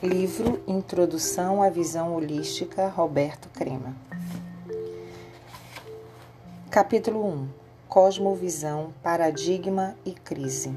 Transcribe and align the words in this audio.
Livro 0.00 0.62
Introdução 0.64 1.60
à 1.60 1.68
Visão 1.68 2.14
Holística, 2.14 2.86
Roberto 2.86 3.48
Crema. 3.48 3.96
Capítulo 6.70 7.26
1 7.26 7.48
Cosmovisão, 7.88 8.94
Paradigma 9.02 9.96
e 10.06 10.12
Crise. 10.12 10.72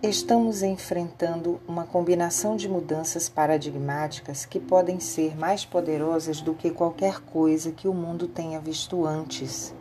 Estamos 0.00 0.62
enfrentando 0.62 1.60
uma 1.66 1.84
combinação 1.84 2.54
de 2.54 2.68
mudanças 2.68 3.28
paradigmáticas 3.28 4.46
que 4.46 4.60
podem 4.60 5.00
ser 5.00 5.36
mais 5.36 5.64
poderosas 5.64 6.40
do 6.40 6.54
que 6.54 6.70
qualquer 6.70 7.20
coisa 7.20 7.72
que 7.72 7.88
o 7.88 7.92
mundo 7.92 8.28
tenha 8.28 8.60
visto 8.60 9.04
antes. 9.04 9.74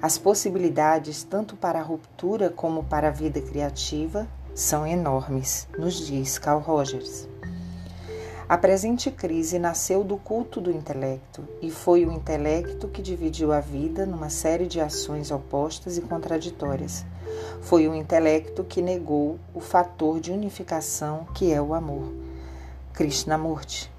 As 0.00 0.16
possibilidades, 0.16 1.22
tanto 1.22 1.54
para 1.54 1.80
a 1.80 1.82
ruptura 1.82 2.48
como 2.48 2.82
para 2.82 3.08
a 3.08 3.10
vida 3.12 3.42
criativa, 3.42 4.26
são 4.60 4.86
enormes, 4.86 5.66
nos 5.78 6.06
diz 6.06 6.38
Carl 6.38 6.60
Rogers. 6.60 7.26
A 8.46 8.58
presente 8.58 9.10
crise 9.10 9.58
nasceu 9.58 10.04
do 10.04 10.18
culto 10.18 10.60
do 10.60 10.70
intelecto 10.70 11.48
e 11.62 11.70
foi 11.70 12.04
o 12.04 12.12
intelecto 12.12 12.86
que 12.86 13.00
dividiu 13.00 13.52
a 13.52 13.60
vida 13.60 14.04
numa 14.04 14.28
série 14.28 14.66
de 14.66 14.78
ações 14.78 15.30
opostas 15.30 15.96
e 15.96 16.02
contraditórias. 16.02 17.06
Foi 17.62 17.88
o 17.88 17.94
intelecto 17.94 18.62
que 18.62 18.82
negou 18.82 19.38
o 19.54 19.60
fator 19.60 20.20
de 20.20 20.30
unificação 20.30 21.26
que 21.34 21.50
é 21.50 21.62
o 21.62 21.72
amor. 21.72 22.12
Krishnamurti. 22.92 23.90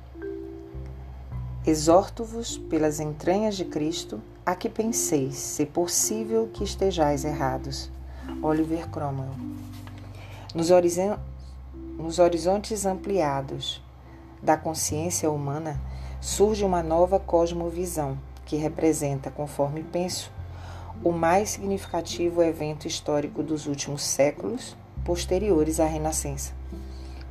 Exorto-vos 1.65 2.59
pelas 2.59 2.99
entranhas 2.99 3.57
de 3.57 3.65
Cristo 3.65 4.21
a 4.45 4.53
que 4.53 4.69
penseis, 4.69 5.37
se 5.37 5.65
possível 5.65 6.51
que 6.53 6.63
estejais 6.63 7.25
errados. 7.25 7.89
Oliver 8.43 8.87
Cromwell. 8.89 9.33
Nos, 10.53 10.69
nos 11.97 12.19
horizontes 12.19 12.85
ampliados 12.85 13.81
da 14.43 14.57
consciência 14.57 15.31
humana 15.31 15.79
surge 16.19 16.65
uma 16.65 16.83
nova 16.83 17.19
cosmovisão 17.19 18.17
que 18.45 18.57
representa, 18.57 19.31
conforme 19.31 19.81
penso, 19.81 20.29
o 21.03 21.11
mais 21.13 21.51
significativo 21.51 22.43
evento 22.43 22.85
histórico 22.85 23.41
dos 23.41 23.65
últimos 23.65 24.03
séculos 24.03 24.75
posteriores 25.05 25.79
à 25.79 25.85
Renascença. 25.85 26.51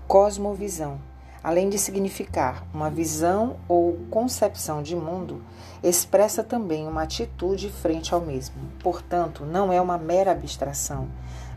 Cosmovisão, 0.09 0.99
além 1.45 1.69
de 1.69 1.79
significar 1.79 2.67
uma 2.73 2.89
visão 2.89 3.57
ou 3.69 3.99
concepção 4.11 4.83
de 4.83 4.97
mundo, 4.97 5.43
expressa 5.83 6.43
também 6.43 6.89
uma 6.89 7.03
atitude 7.03 7.69
frente 7.69 8.15
ao 8.15 8.21
mesmo. 8.21 8.57
Portanto, 8.83 9.45
não 9.45 9.71
é 9.71 9.81
uma 9.81 9.99
mera 9.99 10.33
abstração, 10.33 11.07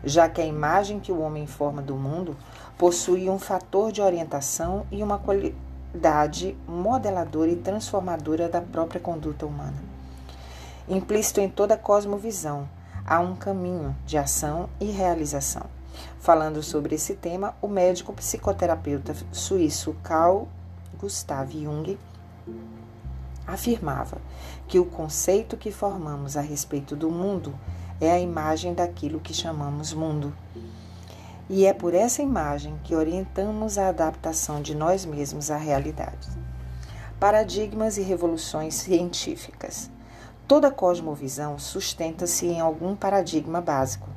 já 0.04 0.28
que 0.28 0.40
a 0.40 0.46
imagem 0.46 1.00
que 1.00 1.12
o 1.12 1.20
homem 1.20 1.46
forma 1.46 1.82
do 1.82 1.94
mundo 1.94 2.36
possui 2.76 3.28
um 3.28 3.38
fator 3.38 3.90
de 3.90 4.02
orientação 4.02 4.86
e 4.90 5.02
uma 5.02 5.18
qualidade 5.18 6.56
modeladora 6.66 7.50
e 7.50 7.56
transformadora 7.56 8.48
da 8.48 8.60
própria 8.60 9.00
conduta 9.00 9.46
humana. 9.46 9.76
Implícito 10.88 11.40
em 11.40 11.48
toda 11.48 11.76
cosmovisão, 11.76 12.68
há 13.06 13.20
um 13.20 13.34
caminho 13.34 13.96
de 14.04 14.18
ação 14.18 14.68
e 14.80 14.86
realização. 14.86 15.66
Falando 16.18 16.62
sobre 16.62 16.94
esse 16.94 17.14
tema, 17.14 17.54
o 17.62 17.68
médico 17.68 18.12
psicoterapeuta 18.12 19.14
suíço 19.32 19.94
Carl 20.02 20.48
Gustav 20.98 21.50
Jung 21.52 21.98
afirmava 23.46 24.18
que 24.66 24.78
o 24.78 24.84
conceito 24.84 25.56
que 25.56 25.70
formamos 25.70 26.36
a 26.36 26.40
respeito 26.40 26.96
do 26.96 27.10
mundo 27.10 27.54
é 28.00 28.10
a 28.10 28.18
imagem 28.18 28.74
daquilo 28.74 29.20
que 29.20 29.32
chamamos 29.32 29.92
mundo. 29.92 30.34
E 31.48 31.66
é 31.66 31.72
por 31.72 31.94
essa 31.94 32.22
imagem 32.22 32.78
que 32.84 32.94
orientamos 32.94 33.76
a 33.76 33.88
adaptação 33.88 34.62
de 34.62 34.74
nós 34.74 35.04
mesmos 35.04 35.50
à 35.50 35.56
realidade. 35.56 36.28
Paradigmas 37.20 37.96
e 37.98 38.02
revoluções 38.02 38.74
científicas. 38.74 39.90
Toda 40.48 40.70
cosmovisão 40.70 41.58
sustenta-se 41.58 42.46
em 42.46 42.60
algum 42.60 42.96
paradigma 42.96 43.60
básico. 43.60 44.08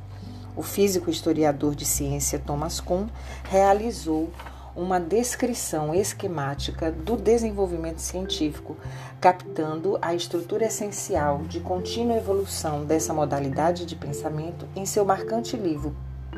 O 0.56 0.64
físico 0.64 1.10
historiador 1.10 1.76
de 1.76 1.86
ciência 1.86 2.40
Thomas 2.40 2.80
Kuhn 2.80 3.08
realizou 3.44 4.30
uma 4.78 5.00
descrição 5.00 5.94
esquemática 5.96 6.92
do 6.92 7.18
desenvolvimento 7.18 7.98
científico, 7.98 8.78
captando 9.20 9.98
a 10.00 10.14
estrutura 10.14 10.68
essencial 10.68 11.40
de 11.40 11.60
contínua 11.60 12.16
evolução 12.16 12.86
dessa 12.86 13.12
modalidade 13.12 13.88
de 13.88 13.96
pensamento 13.96 14.68
em 14.76 14.86
seu 14.86 15.04
marcante 15.04 15.58
livro, 15.58 15.96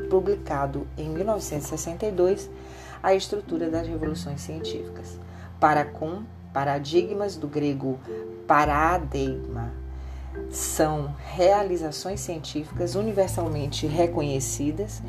publicado 0.08 0.86
em 0.96 1.10
1962, 1.10 2.48
A 3.02 3.14
Estrutura 3.14 3.68
das 3.68 3.86
Revoluções 3.86 4.40
Científicas. 4.40 5.18
Para 5.60 5.84
com 5.84 6.22
paradigmas 6.50 7.36
do 7.36 7.46
grego 7.46 8.00
paradigma 8.46 9.70
são 10.50 11.14
realizações 11.34 12.20
científicas 12.20 12.94
universalmente 12.94 13.86
reconhecidas 13.86 15.02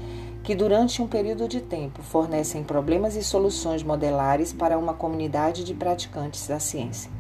que 0.44 0.56
durante 0.56 1.02
um 1.02 1.08
período 1.08 1.48
de 1.48 1.62
tempo 1.62 2.02
fornecem 2.02 2.64
problemas 2.64 3.16
e 3.16 3.24
soluções 3.24 3.84
modelares 3.84 4.52
para 4.52 4.78
uma 4.78 4.94
comunidade 4.94 5.64
de 5.64 5.74
praticantes 5.74 6.48
da 6.48 6.60
ciência. 6.60 7.12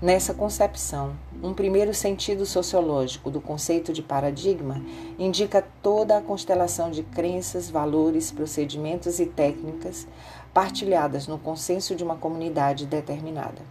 Nessa 0.00 0.32
concepção, 0.32 1.16
um 1.42 1.52
primeiro 1.52 1.92
sentido 1.92 2.46
sociológico 2.46 3.30
do 3.30 3.40
conceito 3.40 3.92
de 3.92 4.00
paradigma 4.00 4.80
indica 5.18 5.64
toda 5.82 6.16
a 6.16 6.20
constelação 6.20 6.88
de 6.88 7.02
crenças, 7.02 7.68
valores, 7.68 8.30
procedimentos 8.30 9.18
e 9.18 9.26
técnicas 9.26 10.06
partilhadas 10.54 11.26
no 11.26 11.36
consenso 11.36 11.96
de 11.96 12.04
uma 12.04 12.16
comunidade 12.16 12.86
determinada. 12.86 13.62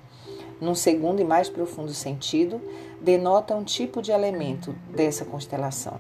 Num 0.60 0.76
segundo 0.76 1.22
e 1.22 1.24
mais 1.24 1.50
profundo 1.50 1.94
sentido, 1.94 2.60
denota 3.02 3.56
um 3.56 3.64
tipo 3.64 4.02
de 4.02 4.12
elemento 4.12 4.76
dessa 4.94 5.24
constelação. 5.24 6.00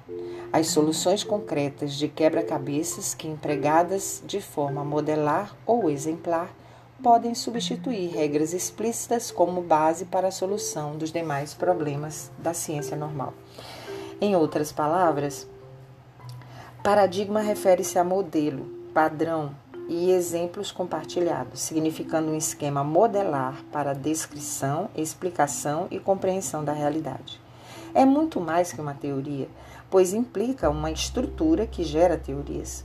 As 0.52 0.68
soluções 0.68 1.24
concretas 1.24 1.94
de 1.94 2.08
quebra-cabeças 2.08 3.14
que, 3.14 3.28
empregadas 3.28 4.24
de 4.26 4.42
forma 4.42 4.84
modelar 4.84 5.56
ou 5.66 5.90
exemplar, 5.90 6.50
podem 7.02 7.36
substituir 7.36 8.10
regras 8.10 8.54
explícitas 8.54 9.30
como 9.30 9.62
base 9.62 10.06
para 10.06 10.30
a 10.30 10.32
solução 10.32 10.98
dos 10.98 11.12
demais 11.12 11.54
problemas 11.54 12.32
da 12.40 12.54
ciência 12.54 12.98
normal. 12.98 13.34
Em 14.20 14.36
outras 14.36 14.72
palavras, 14.72 15.48
paradigma 16.84 17.42
refere-se 17.42 18.00
a 18.00 18.04
modelo, 18.04 18.66
padrão, 18.94 19.52
e 19.88 20.12
exemplos 20.12 20.72
compartilhados, 20.72 21.62
significando 21.62 22.32
um 22.32 22.38
esquema 22.38 22.84
modelar 22.84 23.64
para 23.72 23.94
descrição, 23.94 24.90
explicação 24.96 25.88
e 25.90 26.00
compreensão 26.00 26.64
da 26.64 26.74
realidade. 26.74 27.42
É 27.94 28.06
muito 28.06 28.40
mais 28.40 28.72
que 28.74 28.82
uma 28.82 28.94
teoria, 28.94 29.48
pois 29.90 30.14
implica 30.14 30.70
uma 30.70 30.92
estrutura 30.92 31.66
que 31.66 31.84
gera 31.84 32.18
teorias, 32.18 32.84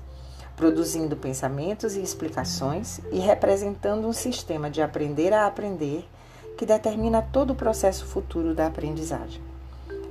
produzindo 0.56 1.16
pensamentos 1.16 1.96
e 1.96 2.02
explicações 2.02 3.00
e 3.10 3.18
representando 3.18 4.06
um 4.06 4.12
sistema 4.12 4.70
de 4.70 4.80
aprender 4.80 5.32
a 5.32 5.46
aprender 5.46 6.08
que 6.56 6.64
determina 6.64 7.20
todo 7.20 7.50
o 7.50 7.56
processo 7.56 8.06
futuro 8.06 8.54
da 8.54 8.66
aprendizagem. 8.66 9.42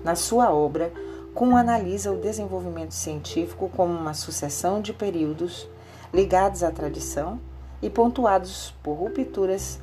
Na 0.03 0.15
sua 0.15 0.51
obra, 0.51 0.91
Kuhn 1.33 1.55
analisa 1.55 2.11
o 2.11 2.17
desenvolvimento 2.17 2.93
científico 2.93 3.69
como 3.69 3.93
uma 3.93 4.13
sucessão 4.13 4.81
de 4.81 4.91
períodos 4.91 5.67
ligados 6.13 6.63
à 6.63 6.71
tradição 6.71 7.39
e 7.81 7.89
pontuados 7.89 8.73
por 8.83 8.93
rupturas 8.93 9.79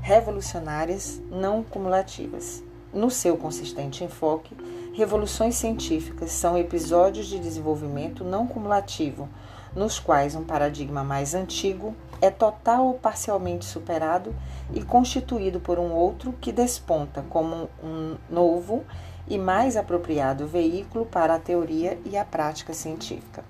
revolucionárias 0.00 1.20
não 1.30 1.62
cumulativas. 1.62 2.62
No 2.92 3.10
seu 3.10 3.36
consistente 3.36 4.04
enfoque, 4.04 4.54
revoluções 4.92 5.54
científicas 5.54 6.30
são 6.32 6.58
episódios 6.58 7.26
de 7.26 7.38
desenvolvimento 7.38 8.22
não 8.22 8.46
cumulativo, 8.46 9.28
nos 9.74 9.98
quais 9.98 10.34
um 10.34 10.44
paradigma 10.44 11.02
mais 11.02 11.34
antigo 11.34 11.94
é 12.20 12.30
total 12.30 12.86
ou 12.86 12.94
parcialmente 12.94 13.64
superado 13.64 14.34
e 14.74 14.82
constituído 14.82 15.58
por 15.60 15.78
um 15.78 15.92
outro 15.92 16.34
que 16.40 16.52
desponta 16.52 17.24
como 17.30 17.70
um 17.82 18.16
novo 18.28 18.84
e 19.26 19.38
mais 19.38 19.76
apropriado 19.76 20.46
veículo 20.46 21.06
para 21.06 21.34
a 21.34 21.38
teoria 21.38 21.98
e 22.04 22.16
a 22.16 22.24
prática 22.24 22.74
científica. 22.74 23.44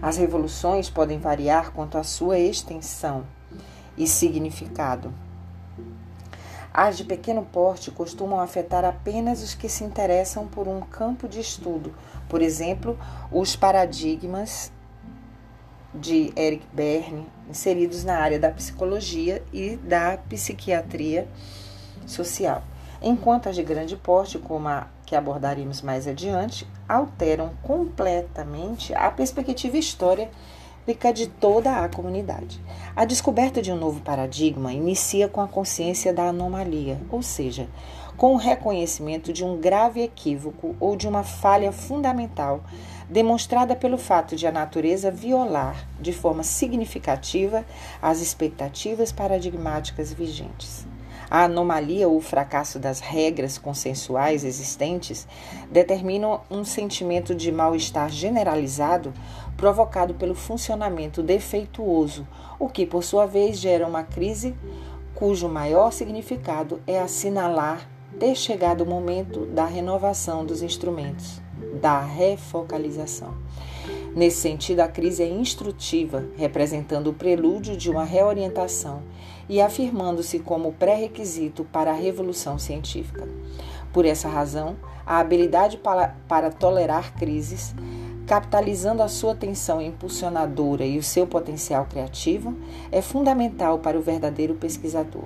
As 0.00 0.16
revoluções 0.16 0.90
podem 0.90 1.18
variar 1.18 1.72
quanto 1.72 1.96
à 1.96 2.04
sua 2.04 2.38
extensão 2.38 3.24
e 3.96 4.06
significado. 4.06 5.12
As 6.72 6.96
de 6.96 7.04
pequeno 7.04 7.44
porte 7.44 7.92
costumam 7.92 8.40
afetar 8.40 8.84
apenas 8.84 9.42
os 9.42 9.54
que 9.54 9.68
se 9.68 9.84
interessam 9.84 10.48
por 10.48 10.66
um 10.66 10.80
campo 10.80 11.28
de 11.28 11.38
estudo, 11.38 11.94
por 12.28 12.42
exemplo, 12.42 12.98
os 13.30 13.54
paradigmas 13.54 14.72
de 15.94 16.32
Eric 16.36 16.66
Berne, 16.72 17.28
inseridos 17.48 18.02
na 18.02 18.18
área 18.18 18.40
da 18.40 18.50
psicologia 18.50 19.40
e 19.52 19.76
da 19.76 20.16
psiquiatria 20.28 21.28
social, 22.04 22.64
enquanto 23.00 23.48
as 23.48 23.54
de 23.54 23.62
grande 23.62 23.96
porte, 23.96 24.36
como 24.36 24.66
a 24.66 24.88
que 25.04 25.16
abordaremos 25.16 25.82
mais 25.82 26.06
adiante, 26.06 26.66
alteram 26.88 27.50
completamente 27.62 28.94
a 28.94 29.10
perspectiva 29.10 29.76
história 29.76 30.30
de 31.14 31.26
toda 31.26 31.82
a 31.82 31.88
comunidade. 31.88 32.60
A 32.94 33.06
descoberta 33.06 33.62
de 33.62 33.72
um 33.72 33.76
novo 33.76 34.00
paradigma 34.02 34.72
inicia 34.72 35.26
com 35.26 35.40
a 35.40 35.48
consciência 35.48 36.12
da 36.12 36.28
anomalia, 36.28 37.00
ou 37.10 37.22
seja, 37.22 37.66
com 38.16 38.34
o 38.34 38.38
reconhecimento 38.38 39.32
de 39.32 39.42
um 39.42 39.58
grave 39.58 40.02
equívoco 40.02 40.76
ou 40.78 40.94
de 40.94 41.08
uma 41.08 41.22
falha 41.22 41.72
fundamental 41.72 42.62
demonstrada 43.08 43.74
pelo 43.74 43.98
fato 43.98 44.36
de 44.36 44.46
a 44.46 44.52
natureza 44.52 45.10
violar 45.10 45.86
de 46.00 46.12
forma 46.12 46.42
significativa 46.42 47.64
as 48.00 48.20
expectativas 48.20 49.10
paradigmáticas 49.10 50.12
vigentes. 50.12 50.86
A 51.34 51.46
anomalia 51.46 52.06
ou 52.06 52.18
o 52.18 52.20
fracasso 52.20 52.78
das 52.78 53.00
regras 53.00 53.58
consensuais 53.58 54.44
existentes 54.44 55.26
determinam 55.68 56.42
um 56.48 56.62
sentimento 56.64 57.34
de 57.34 57.50
mal-estar 57.50 58.08
generalizado 58.08 59.12
provocado 59.56 60.14
pelo 60.14 60.36
funcionamento 60.36 61.24
defeituoso, 61.24 62.24
o 62.56 62.68
que, 62.68 62.86
por 62.86 63.02
sua 63.02 63.26
vez, 63.26 63.58
gera 63.58 63.84
uma 63.84 64.04
crise 64.04 64.54
cujo 65.12 65.48
maior 65.48 65.92
significado 65.92 66.80
é 66.86 67.00
assinalar 67.00 67.90
ter 68.16 68.36
chegado 68.36 68.82
o 68.82 68.86
momento 68.86 69.44
da 69.44 69.66
renovação 69.66 70.46
dos 70.46 70.62
instrumentos, 70.62 71.42
da 71.80 72.00
refocalização. 72.00 73.34
Nesse 74.14 74.36
sentido, 74.36 74.78
a 74.78 74.86
crise 74.86 75.24
é 75.24 75.28
instrutiva, 75.28 76.24
representando 76.36 77.08
o 77.08 77.12
prelúdio 77.12 77.76
de 77.76 77.90
uma 77.90 78.04
reorientação 78.04 79.02
e 79.48 79.60
afirmando-se 79.60 80.38
como 80.38 80.72
pré-requisito 80.72 81.64
para 81.64 81.90
a 81.90 81.94
revolução 81.94 82.58
científica. 82.58 83.28
Por 83.92 84.04
essa 84.04 84.28
razão, 84.28 84.76
a 85.06 85.18
habilidade 85.18 85.76
para, 85.76 86.16
para 86.26 86.50
tolerar 86.50 87.14
crises, 87.14 87.74
capitalizando 88.26 89.02
a 89.02 89.08
sua 89.08 89.34
tensão 89.34 89.80
impulsionadora 89.80 90.84
e 90.84 90.98
o 90.98 91.02
seu 91.02 91.26
potencial 91.26 91.86
criativo, 91.86 92.56
é 92.90 93.02
fundamental 93.02 93.78
para 93.78 93.98
o 93.98 94.02
verdadeiro 94.02 94.54
pesquisador. 94.54 95.24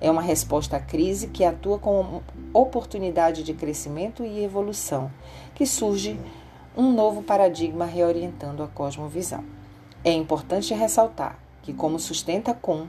É 0.00 0.10
uma 0.10 0.22
resposta 0.22 0.76
à 0.76 0.80
crise 0.80 1.28
que 1.28 1.44
atua 1.44 1.78
como 1.78 2.22
oportunidade 2.52 3.42
de 3.42 3.54
crescimento 3.54 4.24
e 4.24 4.44
evolução, 4.44 5.10
que 5.54 5.66
surge 5.66 6.18
um 6.76 6.92
novo 6.92 7.22
paradigma 7.22 7.86
reorientando 7.86 8.62
a 8.62 8.68
cosmovisão. 8.68 9.42
É 10.04 10.12
importante 10.12 10.74
ressaltar 10.74 11.38
que, 11.62 11.72
como 11.72 11.98
sustenta 11.98 12.54
Kuhn, 12.54 12.86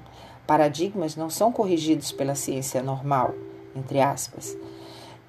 paradigmas 0.47 1.15
não 1.15 1.29
são 1.29 1.51
corrigidos 1.51 2.11
pela 2.11 2.33
ciência 2.33 2.81
normal, 2.81 3.35
entre 3.75 3.99
aspas. 3.99 4.57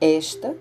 Esta 0.00 0.56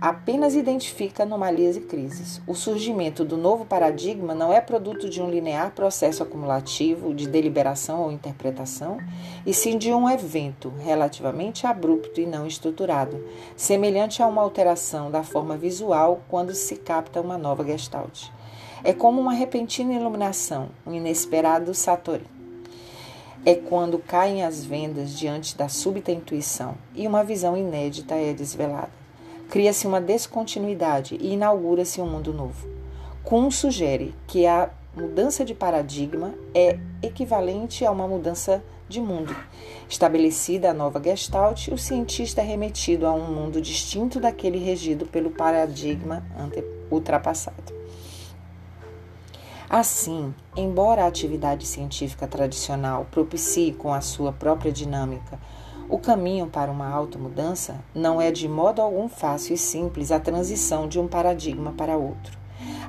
apenas 0.00 0.54
identifica 0.54 1.22
anomalias 1.22 1.76
e 1.76 1.80
crises. 1.80 2.40
O 2.46 2.54
surgimento 2.54 3.24
do 3.24 3.36
novo 3.36 3.64
paradigma 3.64 4.34
não 4.34 4.52
é 4.52 4.60
produto 4.60 5.08
de 5.08 5.20
um 5.20 5.28
linear 5.28 5.72
processo 5.72 6.22
acumulativo 6.22 7.14
de 7.14 7.26
deliberação 7.26 8.02
ou 8.02 8.12
interpretação, 8.12 8.98
e 9.44 9.52
sim 9.52 9.76
de 9.76 9.92
um 9.92 10.08
evento 10.08 10.72
relativamente 10.78 11.66
abrupto 11.66 12.20
e 12.20 12.26
não 12.26 12.46
estruturado, 12.46 13.22
semelhante 13.56 14.22
a 14.22 14.26
uma 14.26 14.42
alteração 14.42 15.10
da 15.10 15.22
forma 15.22 15.56
visual 15.56 16.22
quando 16.28 16.54
se 16.54 16.76
capta 16.76 17.20
uma 17.20 17.38
nova 17.38 17.64
gestalt. 17.64 18.28
É 18.84 18.92
como 18.92 19.20
uma 19.20 19.32
repentina 19.32 19.94
iluminação, 19.94 20.68
um 20.86 20.92
inesperado 20.92 21.74
satori. 21.74 22.35
É 23.48 23.54
quando 23.54 24.00
caem 24.00 24.42
as 24.42 24.64
vendas 24.64 25.16
diante 25.16 25.56
da 25.56 25.68
súbita 25.68 26.10
intuição 26.10 26.74
e 26.92 27.06
uma 27.06 27.22
visão 27.22 27.56
inédita 27.56 28.16
é 28.16 28.32
desvelada. 28.32 28.90
Cria-se 29.48 29.86
uma 29.86 30.00
descontinuidade 30.00 31.16
e 31.20 31.34
inaugura-se 31.34 32.00
um 32.00 32.10
mundo 32.10 32.34
novo. 32.34 32.66
Kuhn 33.22 33.48
sugere 33.52 34.12
que 34.26 34.48
a 34.48 34.68
mudança 34.96 35.44
de 35.44 35.54
paradigma 35.54 36.34
é 36.52 36.76
equivalente 37.00 37.86
a 37.86 37.92
uma 37.92 38.08
mudança 38.08 38.64
de 38.88 39.00
mundo. 39.00 39.32
Estabelecida 39.88 40.70
a 40.70 40.74
nova 40.74 41.00
Gestalt, 41.00 41.68
o 41.68 41.78
cientista 41.78 42.40
é 42.40 42.44
remetido 42.44 43.06
a 43.06 43.12
um 43.12 43.32
mundo 43.32 43.60
distinto 43.60 44.18
daquele 44.18 44.58
regido 44.58 45.06
pelo 45.06 45.30
paradigma 45.30 46.26
ultrapassado. 46.90 47.75
Assim, 49.68 50.34
embora 50.56 51.04
a 51.04 51.08
atividade 51.08 51.66
científica 51.66 52.26
tradicional 52.26 53.06
propicie 53.10 53.72
com 53.72 53.92
a 53.92 54.00
sua 54.00 54.32
própria 54.32 54.70
dinâmica 54.70 55.38
o 55.88 55.98
caminho 55.98 56.48
para 56.48 56.68
uma 56.68 56.88
automudança 56.88 57.76
não 57.94 58.20
é 58.20 58.32
de 58.32 58.48
modo 58.48 58.82
algum 58.82 59.08
fácil 59.08 59.54
e 59.54 59.58
simples 59.58 60.10
a 60.10 60.18
transição 60.18 60.88
de 60.88 60.98
um 60.98 61.06
paradigma 61.06 61.72
para 61.72 61.96
outro. 61.96 62.36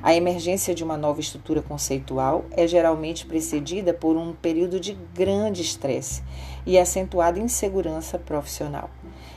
A 0.02 0.14
emergência 0.14 0.74
de 0.74 0.82
uma 0.82 0.96
nova 0.96 1.20
estrutura 1.20 1.62
conceitual 1.62 2.44
é 2.50 2.66
geralmente 2.66 3.24
precedida 3.24 3.94
por 3.94 4.16
um 4.16 4.32
período 4.32 4.80
de 4.80 4.94
grande 5.14 5.62
estresse 5.62 6.24
e 6.66 6.76
acentuada 6.76 7.38
insegurança 7.38 8.18
profissional. 8.18 8.90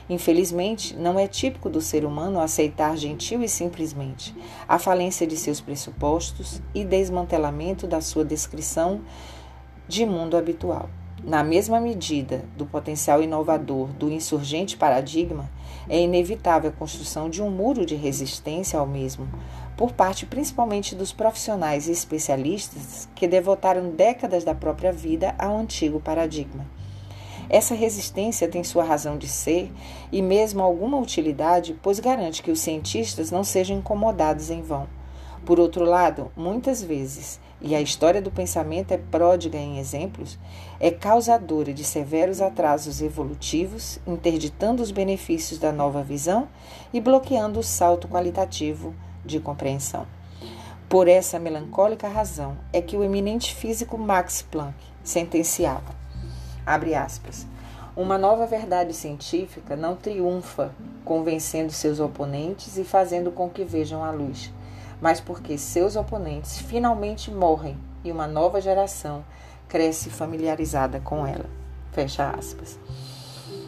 Infelizmente, 0.08 0.96
não 0.96 1.18
é 1.18 1.26
típico 1.26 1.70
do 1.70 1.80
ser 1.80 2.04
humano 2.04 2.40
aceitar 2.40 2.96
gentil 2.96 3.42
e 3.42 3.48
simplesmente 3.48 4.34
a 4.68 4.78
falência 4.78 5.26
de 5.26 5.36
seus 5.36 5.60
pressupostos 5.60 6.60
e 6.74 6.84
desmantelamento 6.84 7.86
da 7.86 8.00
sua 8.00 8.24
descrição 8.24 9.00
de 9.86 10.04
mundo 10.04 10.36
habitual. 10.36 10.88
Na 11.24 11.44
mesma 11.44 11.80
medida 11.80 12.44
do 12.56 12.66
potencial 12.66 13.22
inovador 13.22 13.88
do 13.92 14.10
insurgente 14.10 14.76
paradigma, 14.76 15.48
é 15.88 16.00
inevitável 16.00 16.70
a 16.70 16.72
construção 16.72 17.30
de 17.30 17.40
um 17.40 17.48
muro 17.48 17.86
de 17.86 17.94
resistência 17.94 18.76
ao 18.76 18.88
mesmo, 18.88 19.28
por 19.76 19.92
parte 19.92 20.26
principalmente 20.26 20.96
dos 20.96 21.12
profissionais 21.12 21.86
e 21.86 21.92
especialistas 21.92 23.08
que 23.14 23.28
devotaram 23.28 23.90
décadas 23.90 24.42
da 24.42 24.52
própria 24.52 24.92
vida 24.92 25.32
ao 25.38 25.56
antigo 25.56 26.00
paradigma. 26.00 26.66
Essa 27.52 27.74
resistência 27.74 28.48
tem 28.48 28.64
sua 28.64 28.82
razão 28.82 29.18
de 29.18 29.28
ser 29.28 29.70
e 30.10 30.22
mesmo 30.22 30.62
alguma 30.62 30.98
utilidade, 30.98 31.78
pois 31.82 32.00
garante 32.00 32.42
que 32.42 32.50
os 32.50 32.60
cientistas 32.60 33.30
não 33.30 33.44
sejam 33.44 33.76
incomodados 33.76 34.50
em 34.50 34.62
vão. 34.62 34.88
Por 35.44 35.60
outro 35.60 35.84
lado, 35.84 36.32
muitas 36.34 36.82
vezes, 36.82 37.38
e 37.60 37.74
a 37.74 37.80
história 37.80 38.22
do 38.22 38.30
pensamento 38.30 38.92
é 38.92 38.96
pródiga 38.96 39.58
em 39.58 39.78
exemplos, 39.78 40.38
é 40.80 40.90
causadora 40.90 41.74
de 41.74 41.84
severos 41.84 42.40
atrasos 42.40 43.02
evolutivos, 43.02 44.00
interditando 44.06 44.82
os 44.82 44.90
benefícios 44.90 45.58
da 45.58 45.70
nova 45.70 46.02
visão 46.02 46.48
e 46.90 47.00
bloqueando 47.02 47.60
o 47.60 47.62
salto 47.62 48.08
qualitativo 48.08 48.94
de 49.24 49.38
compreensão. 49.38 50.06
Por 50.88 51.06
essa 51.06 51.38
melancólica 51.38 52.08
razão 52.08 52.56
é 52.72 52.80
que 52.80 52.96
o 52.96 53.04
eminente 53.04 53.54
físico 53.54 53.98
Max 53.98 54.42
Planck 54.42 54.74
sentenciava, 55.02 55.94
abre 56.66 56.94
aspas, 56.94 57.46
uma 57.96 58.16
nova 58.16 58.46
verdade 58.46 58.92
científica 58.92 59.76
não 59.76 59.96
triunfa 59.96 60.72
convencendo 61.04 61.72
seus 61.72 62.00
oponentes 62.00 62.76
e 62.78 62.84
fazendo 62.84 63.30
com 63.30 63.48
que 63.48 63.64
vejam 63.64 64.04
a 64.04 64.10
luz 64.10 64.52
mas 65.02 65.20
porque 65.20 65.58
seus 65.58 65.96
oponentes 65.96 66.58
finalmente 66.58 67.28
morrem 67.28 67.76
e 68.04 68.12
uma 68.12 68.28
nova 68.28 68.60
geração 68.60 69.24
cresce 69.68 70.08
familiarizada 70.08 71.00
com 71.00 71.26
ela. 71.26 71.46
Fecha 71.90 72.30
aspas. 72.30 72.78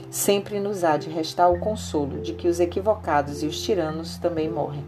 Sempre 0.09 0.61
nos 0.61 0.85
há 0.85 0.97
de 0.97 1.11
restar 1.11 1.51
o 1.51 1.59
consolo 1.59 2.21
de 2.21 2.35
que 2.35 2.47
os 2.47 2.61
equivocados 2.61 3.43
e 3.43 3.47
os 3.47 3.61
tiranos 3.61 4.17
também 4.17 4.49
morrem. 4.49 4.85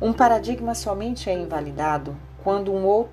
Um 0.00 0.14
paradigma 0.14 0.74
somente 0.74 1.28
é 1.28 1.34
invalidado 1.34 2.16
quando 2.42 2.72
um 2.72 2.86
outro 2.86 3.12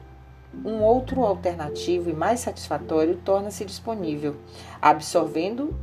um 0.65 0.81
outro 0.81 1.23
alternativo 1.23 2.09
e 2.09 2.13
mais 2.13 2.39
satisfatório 2.39 3.17
torna-se 3.23 3.63
disponível, 3.65 4.35
absorvendo 4.81 5.75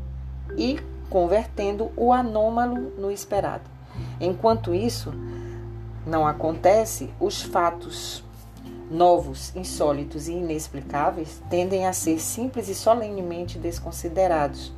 e 0.56 0.78
convertendo 1.08 1.90
o 1.96 2.12
anômalo 2.12 2.92
no 2.98 3.10
esperado. 3.10 3.64
Enquanto 4.20 4.74
isso, 4.74 5.12
não 6.06 6.26
acontece, 6.26 7.10
os 7.20 7.42
fatos 7.42 8.24
novos, 8.90 9.54
insólitos 9.56 10.28
e 10.28 10.32
inexplicáveis 10.32 11.42
tendem 11.48 11.86
a 11.86 11.92
ser 11.92 12.18
simples 12.20 12.68
e 12.68 12.74
solenemente 12.74 13.58
desconsiderados, 13.58 14.72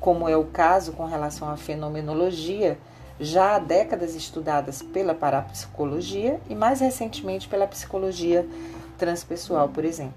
como 0.00 0.28
é 0.28 0.36
o 0.36 0.44
caso 0.44 0.92
com 0.92 1.04
relação 1.04 1.48
à 1.48 1.56
fenomenologia, 1.56 2.78
já 3.20 3.54
há 3.54 3.58
décadas 3.58 4.16
estudadas 4.16 4.82
pela 4.82 5.14
parapsicologia 5.14 6.40
e 6.48 6.54
mais 6.54 6.80
recentemente 6.80 7.46
pela 7.46 7.68
psicologia 7.68 8.48
transpessoal, 9.02 9.68
por 9.68 9.84
exemplo. 9.84 10.14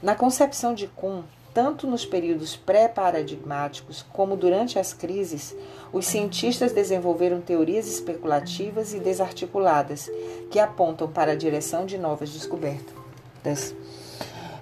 Na 0.00 0.14
concepção 0.14 0.74
de 0.74 0.86
Kuhn, 0.86 1.22
tanto 1.52 1.88
nos 1.88 2.06
períodos 2.06 2.54
pré-paradigmáticos 2.54 4.06
como 4.12 4.36
durante 4.36 4.78
as 4.78 4.94
crises, 4.94 5.56
os 5.92 6.06
cientistas 6.06 6.70
desenvolveram 6.72 7.40
teorias 7.40 7.88
especulativas 7.88 8.94
e 8.94 9.00
desarticuladas 9.00 10.08
que 10.52 10.60
apontam 10.60 11.10
para 11.10 11.32
a 11.32 11.36
direção 11.36 11.84
de 11.84 11.98
novas 11.98 12.30
descobertas. 12.30 13.74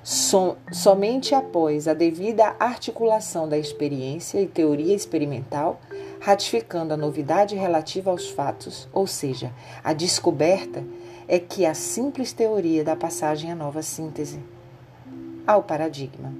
Som, 0.02 0.56
somente 0.72 1.34
após 1.34 1.86
a 1.86 1.92
devida 1.92 2.56
articulação 2.58 3.46
da 3.46 3.58
experiência 3.58 4.40
e 4.40 4.46
teoria 4.46 4.94
experimental, 4.96 5.78
ratificando 6.18 6.94
a 6.94 6.96
novidade 6.96 7.54
relativa 7.54 8.10
aos 8.10 8.30
fatos, 8.30 8.88
ou 8.90 9.06
seja, 9.06 9.52
a 9.84 9.92
descoberta, 9.92 10.82
é 11.32 11.38
que 11.38 11.64
a 11.64 11.74
simples 11.74 12.32
teoria 12.32 12.82
da 12.82 12.96
passagem 12.96 13.52
à 13.52 13.54
nova 13.54 13.82
síntese, 13.82 14.40
ao 15.46 15.62
paradigma. 15.62 16.34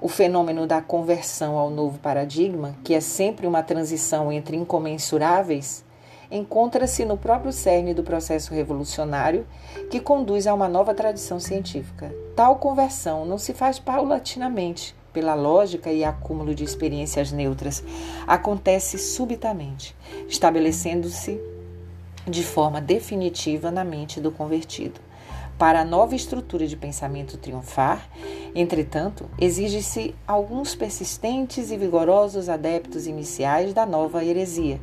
O 0.00 0.06
fenômeno 0.06 0.64
da 0.64 0.80
conversão 0.80 1.58
ao 1.58 1.70
novo 1.70 1.98
paradigma, 1.98 2.76
que 2.84 2.94
é 2.94 3.00
sempre 3.00 3.48
uma 3.48 3.64
transição 3.64 4.30
entre 4.30 4.56
incomensuráveis, 4.56 5.84
encontra-se 6.30 7.04
no 7.04 7.16
próprio 7.16 7.52
cerne 7.52 7.92
do 7.92 8.04
processo 8.04 8.54
revolucionário 8.54 9.44
que 9.90 9.98
conduz 9.98 10.46
a 10.46 10.54
uma 10.54 10.68
nova 10.68 10.94
tradição 10.94 11.40
científica. 11.40 12.14
Tal 12.36 12.60
conversão 12.60 13.24
não 13.24 13.38
se 13.38 13.52
faz 13.52 13.80
paulatinamente, 13.80 14.94
pela 15.12 15.34
lógica 15.34 15.90
e 15.90 16.04
acúmulo 16.04 16.54
de 16.54 16.62
experiências 16.62 17.32
neutras, 17.32 17.82
acontece 18.24 18.98
subitamente, 18.98 19.96
estabelecendo-se 20.28 21.40
de 22.28 22.42
forma 22.42 22.80
definitiva 22.80 23.70
na 23.70 23.84
mente 23.84 24.20
do 24.20 24.30
convertido. 24.30 25.00
Para 25.58 25.80
a 25.80 25.84
nova 25.84 26.14
estrutura 26.14 26.68
de 26.68 26.76
pensamento 26.76 27.36
triunfar, 27.36 28.08
entretanto, 28.54 29.28
exige-se 29.40 30.14
alguns 30.26 30.74
persistentes 30.74 31.72
e 31.72 31.76
vigorosos 31.76 32.48
adeptos 32.48 33.08
iniciais 33.08 33.74
da 33.74 33.84
nova 33.84 34.24
heresia, 34.24 34.80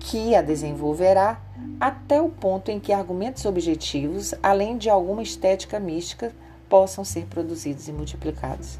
que 0.00 0.34
a 0.34 0.42
desenvolverá 0.42 1.40
até 1.80 2.20
o 2.20 2.28
ponto 2.28 2.72
em 2.72 2.80
que 2.80 2.92
argumentos 2.92 3.44
objetivos, 3.44 4.34
além 4.42 4.76
de 4.76 4.90
alguma 4.90 5.22
estética 5.22 5.78
mística, 5.78 6.32
possam 6.68 7.04
ser 7.04 7.26
produzidos 7.26 7.86
e 7.86 7.92
multiplicados. 7.92 8.78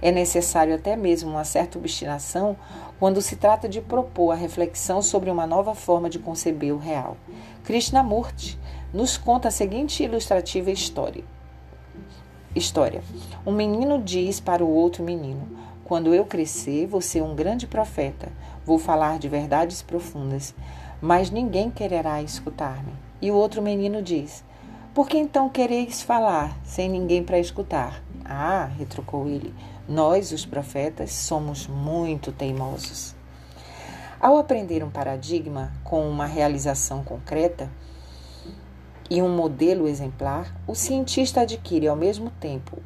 É 0.00 0.10
necessário 0.10 0.74
até 0.74 0.96
mesmo 0.96 1.30
uma 1.30 1.44
certa 1.44 1.78
obstinação 1.78 2.56
quando 2.98 3.22
se 3.22 3.36
trata 3.36 3.68
de 3.68 3.80
propor 3.80 4.32
a 4.32 4.34
reflexão 4.34 5.00
sobre 5.00 5.30
uma 5.30 5.46
nova 5.46 5.74
forma 5.74 6.10
de 6.10 6.18
conceber 6.18 6.74
o 6.74 6.78
real. 6.78 7.16
Krishnamurti 7.64 8.58
nos 8.92 9.16
conta 9.16 9.48
a 9.48 9.52
seguinte 9.52 10.02
ilustrativa 10.02 10.70
história. 10.70 11.24
História. 12.54 13.02
Um 13.46 13.52
menino 13.52 14.02
diz 14.02 14.40
para 14.40 14.64
o 14.64 14.70
outro 14.70 15.04
menino: 15.04 15.46
Quando 15.84 16.12
eu 16.12 16.24
crescer, 16.24 16.86
vou 16.86 17.00
ser 17.00 17.22
um 17.22 17.34
grande 17.34 17.66
profeta, 17.66 18.32
vou 18.64 18.78
falar 18.78 19.18
de 19.18 19.28
verdades 19.28 19.80
profundas, 19.80 20.54
mas 21.00 21.30
ninguém 21.30 21.70
quererá 21.70 22.20
escutar-me. 22.22 22.92
E 23.22 23.30
o 23.30 23.34
outro 23.34 23.62
menino 23.62 24.02
diz: 24.02 24.42
Por 24.92 25.08
que 25.08 25.18
então 25.18 25.48
quereis 25.48 26.02
falar 26.02 26.58
sem 26.64 26.88
ninguém 26.88 27.22
para 27.22 27.38
escutar? 27.38 28.02
Ah, 28.24 28.68
retrucou 28.78 29.28
ele, 29.28 29.54
nós, 29.88 30.32
os 30.32 30.44
profetas, 30.44 31.12
somos 31.12 31.66
muito 31.66 32.30
teimosos. 32.30 33.16
Ao 34.20 34.36
aprender 34.36 34.84
um 34.84 34.90
paradigma 34.90 35.72
com 35.82 36.08
uma 36.08 36.26
realização 36.26 37.02
concreta 37.02 37.70
e 39.08 39.22
um 39.22 39.34
modelo 39.34 39.88
exemplar, 39.88 40.54
o 40.66 40.74
cientista 40.74 41.40
adquire 41.40 41.88
ao 41.88 41.96
mesmo 41.96 42.30
tempo 42.38 42.78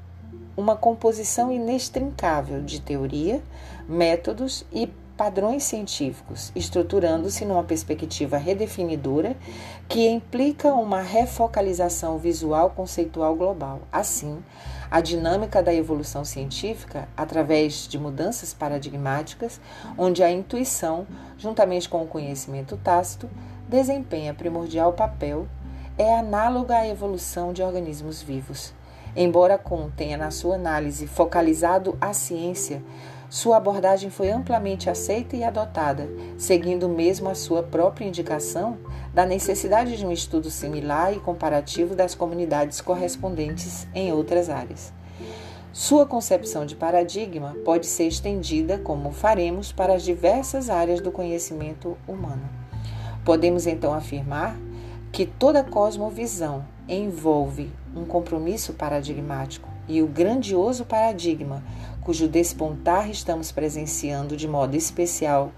uma 0.56 0.76
composição 0.76 1.50
inextrincável 1.50 2.62
de 2.62 2.80
teoria, 2.80 3.42
métodos 3.88 4.64
e 4.70 4.86
padrões 5.16 5.64
científicos, 5.64 6.52
estruturando-se 6.54 7.44
numa 7.44 7.64
perspectiva 7.64 8.36
redefinidora 8.36 9.36
que 9.88 10.08
implica 10.08 10.74
uma 10.74 11.00
refocalização 11.00 12.18
visual 12.18 12.70
conceitual 12.70 13.34
global. 13.34 13.82
Assim, 13.90 14.42
a 14.92 15.00
dinâmica 15.00 15.62
da 15.62 15.72
evolução 15.72 16.22
científica, 16.22 17.08
através 17.16 17.88
de 17.88 17.98
mudanças 17.98 18.52
paradigmáticas, 18.52 19.58
onde 19.96 20.22
a 20.22 20.30
intuição, 20.30 21.06
juntamente 21.38 21.88
com 21.88 22.02
o 22.02 22.06
conhecimento 22.06 22.76
tácito, 22.76 23.26
desempenha 23.66 24.34
primordial 24.34 24.92
papel, 24.92 25.48
é 25.96 26.14
análoga 26.14 26.76
à 26.76 26.86
evolução 26.86 27.54
de 27.54 27.62
organismos 27.62 28.20
vivos. 28.20 28.74
Embora 29.16 29.56
contenha 29.56 30.18
na 30.18 30.30
sua 30.30 30.56
análise 30.56 31.06
focalizado 31.06 31.96
a 31.98 32.12
ciência, 32.12 32.82
sua 33.32 33.56
abordagem 33.56 34.10
foi 34.10 34.30
amplamente 34.30 34.90
aceita 34.90 35.34
e 35.34 35.42
adotada, 35.42 36.06
seguindo 36.36 36.86
mesmo 36.86 37.30
a 37.30 37.34
sua 37.34 37.62
própria 37.62 38.04
indicação 38.04 38.76
da 39.14 39.24
necessidade 39.24 39.96
de 39.96 40.04
um 40.04 40.12
estudo 40.12 40.50
similar 40.50 41.14
e 41.14 41.18
comparativo 41.18 41.96
das 41.96 42.14
comunidades 42.14 42.82
correspondentes 42.82 43.88
em 43.94 44.12
outras 44.12 44.50
áreas. 44.50 44.92
Sua 45.72 46.04
concepção 46.04 46.66
de 46.66 46.76
paradigma 46.76 47.56
pode 47.64 47.86
ser 47.86 48.06
estendida, 48.06 48.76
como 48.76 49.12
faremos, 49.12 49.72
para 49.72 49.94
as 49.94 50.02
diversas 50.02 50.68
áreas 50.68 51.00
do 51.00 51.10
conhecimento 51.10 51.96
humano. 52.06 52.46
Podemos 53.24 53.66
então 53.66 53.94
afirmar 53.94 54.58
que 55.10 55.24
toda 55.24 55.64
cosmovisão 55.64 56.66
envolve 56.86 57.72
um 57.96 58.04
compromisso 58.04 58.74
paradigmático 58.74 59.72
e 59.88 60.02
o 60.02 60.06
grandioso 60.06 60.84
paradigma 60.84 61.62
cujo 62.04 62.28
despontar 62.28 63.10
estamos 63.10 63.52
presenciando 63.52 64.36
de 64.36 64.48
modo 64.48 64.76
especial 64.76 65.52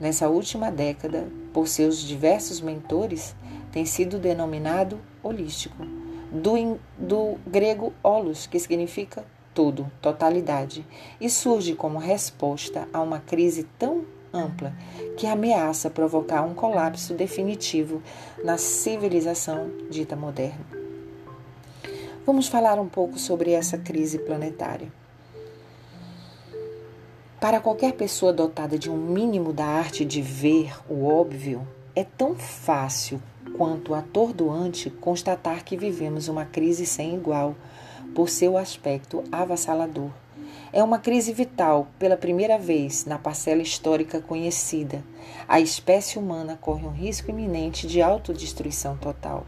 nessa 0.00 0.28
última 0.28 0.70
década 0.70 1.28
por 1.52 1.66
seus 1.66 1.98
diversos 1.98 2.60
mentores, 2.60 3.34
tem 3.72 3.84
sido 3.84 4.18
denominado 4.18 5.00
holístico, 5.22 5.84
do, 6.30 6.78
do 6.96 7.38
grego 7.46 7.92
holos, 8.02 8.46
que 8.46 8.58
significa 8.58 9.24
todo, 9.52 9.90
totalidade, 10.00 10.86
e 11.20 11.28
surge 11.28 11.74
como 11.74 11.98
resposta 11.98 12.88
a 12.92 13.00
uma 13.00 13.18
crise 13.18 13.64
tão 13.78 14.04
ampla 14.32 14.72
que 15.16 15.26
ameaça 15.26 15.90
provocar 15.90 16.42
um 16.42 16.54
colapso 16.54 17.14
definitivo 17.14 18.02
na 18.44 18.56
civilização 18.56 19.70
dita 19.90 20.14
moderna. 20.14 20.64
Vamos 22.24 22.46
falar 22.46 22.78
um 22.78 22.88
pouco 22.88 23.18
sobre 23.18 23.52
essa 23.52 23.78
crise 23.78 24.18
planetária. 24.18 24.92
Para 27.40 27.60
qualquer 27.60 27.92
pessoa 27.92 28.32
dotada 28.32 28.76
de 28.76 28.90
um 28.90 28.96
mínimo 28.96 29.52
da 29.52 29.64
arte 29.64 30.04
de 30.04 30.20
ver 30.20 30.74
o 30.90 31.06
óbvio, 31.06 31.66
é 31.94 32.02
tão 32.02 32.34
fácil 32.34 33.22
quanto 33.56 33.94
atordoante 33.94 34.90
constatar 34.90 35.62
que 35.64 35.76
vivemos 35.76 36.26
uma 36.26 36.44
crise 36.44 36.84
sem 36.84 37.14
igual 37.14 37.54
por 38.12 38.28
seu 38.28 38.58
aspecto 38.58 39.22
avassalador. 39.30 40.10
É 40.72 40.82
uma 40.82 40.98
crise 40.98 41.32
vital, 41.32 41.86
pela 41.96 42.16
primeira 42.16 42.58
vez 42.58 43.04
na 43.04 43.18
parcela 43.18 43.62
histórica 43.62 44.20
conhecida. 44.20 45.04
A 45.46 45.60
espécie 45.60 46.18
humana 46.18 46.58
corre 46.60 46.84
um 46.84 46.90
risco 46.90 47.30
iminente 47.30 47.86
de 47.86 48.02
autodestruição 48.02 48.96
total. 48.96 49.46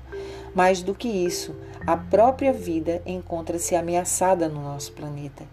Mais 0.54 0.80
do 0.80 0.94
que 0.94 1.08
isso, 1.08 1.56
a 1.84 1.96
própria 1.96 2.52
vida 2.52 3.02
encontra-se 3.04 3.74
ameaçada 3.74 4.48
no 4.48 4.62
nosso 4.62 4.92
planeta 4.92 5.44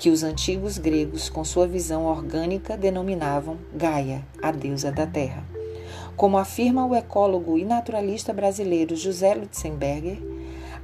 que 0.00 0.08
os 0.08 0.22
antigos 0.22 0.78
gregos, 0.78 1.28
com 1.28 1.44
sua 1.44 1.66
visão 1.66 2.06
orgânica, 2.06 2.74
denominavam 2.74 3.58
Gaia, 3.74 4.26
a 4.42 4.50
deusa 4.50 4.90
da 4.90 5.06
terra. 5.06 5.44
Como 6.16 6.38
afirma 6.38 6.86
o 6.86 6.94
ecólogo 6.94 7.58
e 7.58 7.66
naturalista 7.66 8.32
brasileiro 8.32 8.96
José 8.96 9.34
Lutzenberger, 9.34 10.16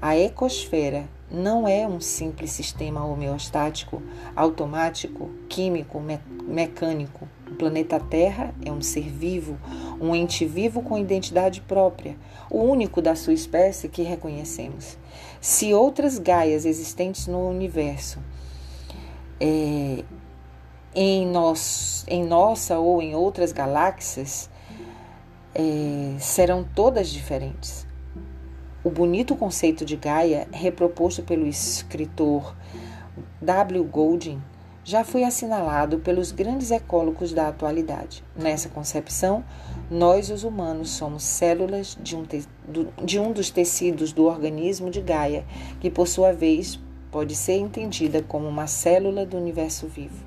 a 0.03 0.15
ecosfera 0.19 1.09
não 1.31 1.67
é 1.67 1.89
um 1.89 1.99
simples 1.99 2.51
sistema 2.51 3.07
homeostático, 3.07 4.03
automático, 4.37 5.31
químico, 5.49 5.99
me 5.99 6.21
mecânico. 6.47 7.27
O 7.51 7.55
planeta 7.55 7.99
Terra 7.99 8.55
é 8.63 8.71
um 8.71 8.83
ser 8.83 9.09
vivo, 9.09 9.57
um 9.99 10.15
ente 10.15 10.45
vivo 10.45 10.83
com 10.83 10.99
identidade 10.99 11.63
própria, 11.63 12.19
o 12.51 12.63
único 12.63 13.01
da 13.01 13.17
sua 13.17 13.33
espécie 13.33 13.89
que 13.89 14.03
reconhecemos. 14.03 14.99
Se 15.41 15.73
outras 15.73 16.19
Gaias 16.19 16.67
existentes 16.67 17.27
no 17.27 17.49
universo 17.49 18.19
é, 19.41 20.05
em, 20.95 21.27
nós, 21.27 22.05
em 22.09 22.25
nossa 22.25 22.79
ou 22.79 23.03
em 23.03 23.15
outras 23.15 23.53
galáxias 23.53 24.49
é, 25.55 26.17
serão 26.19 26.65
todas 26.75 27.09
diferentes. 27.09 27.87
O 28.85 28.91
bonito 28.91 29.35
conceito 29.35 29.85
de 29.85 29.97
Gaia, 29.97 30.47
reproposto 30.53 31.23
pelo 31.23 31.47
escritor 31.47 32.55
W. 33.41 33.85
Golding, 33.85 34.41
já 34.85 35.03
foi 35.03 35.25
assinalado 35.25 35.99
pelos 35.99 36.31
grandes 36.31 36.71
ecólogos 36.71 37.33
da 37.33 37.49
atualidade. 37.49 38.23
Nessa 38.37 38.69
concepção, 38.69 39.45
nós, 39.91 40.31
os 40.31 40.45
humanos, 40.45 40.91
somos 40.91 41.25
células 41.25 41.99
de 42.01 42.15
um, 42.15 42.25
de 43.05 43.19
um 43.19 43.33
dos 43.33 43.51
tecidos 43.51 44.13
do 44.13 44.27
organismo 44.27 44.89
de 44.89 45.01
Gaia, 45.01 45.45
que, 45.81 45.91
por 45.91 46.07
sua 46.07 46.33
vez, 46.33 46.79
pode 47.17 47.35
ser 47.35 47.55
entendida 47.55 48.23
como 48.23 48.47
uma 48.47 48.67
célula 48.67 49.25
do 49.25 49.39
universo 49.39 49.87
vivo. 49.87 50.23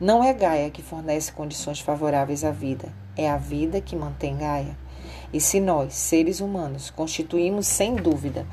Não 0.00 0.24
é 0.24 0.32
Gaia 0.32 0.68
que 0.68 0.82
fornece 0.82 1.30
condições 1.30 1.78
favoráveis 1.78 2.42
à 2.42 2.50
vida, 2.50 2.92
é 3.16 3.30
a 3.30 3.36
vida 3.36 3.80
que 3.80 3.94
mantém 3.94 4.36
Gaia. 4.38 4.76
E 5.32 5.40
se 5.40 5.60
nós, 5.60 5.94
seres 5.94 6.40
humanos, 6.40 6.90
constituímos 6.90 7.68
sem 7.68 7.94
dúvida 7.94 8.44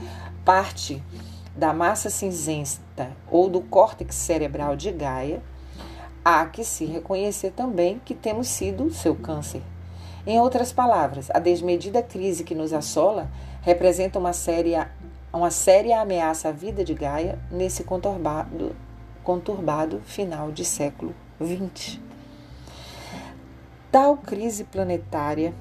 parte 0.46 1.02
da 1.56 1.74
massa 1.74 2.12
cinzenta 2.12 3.18
ou 3.32 3.50
do 3.50 3.62
córtex 3.62 4.14
cerebral 4.14 4.76
de 4.76 4.92
Gaia, 4.92 5.42
há 6.24 6.46
que 6.46 6.64
se 6.64 6.86
reconhecer 6.86 7.50
também 7.50 8.00
que 8.06 8.14
temos 8.14 8.48
sido 8.48 8.94
seu 8.94 9.16
câncer. 9.16 9.64
Em 10.28 10.40
outras 10.40 10.72
palavras, 10.72 11.32
a 11.34 11.40
desmedida 11.40 12.04
crise 12.04 12.44
que 12.44 12.54
nos 12.54 12.74
assola 12.74 13.28
representa 13.64 14.20
uma 14.20 14.34
séria, 14.34 14.92
uma 15.34 15.50
séria 15.50 16.02
ameaça 16.02 16.50
à 16.50 16.52
vida 16.52 16.84
de 16.84 16.94
Gaia 16.94 17.40
nesse 17.50 17.84
conturbado, 17.84 18.76
conturbado 19.24 20.02
final 20.02 20.52
de 20.52 20.66
século 20.66 21.16
XX. 21.40 22.00
Tal 23.90 24.18
crise 24.18 24.66
planetária, 24.66 25.54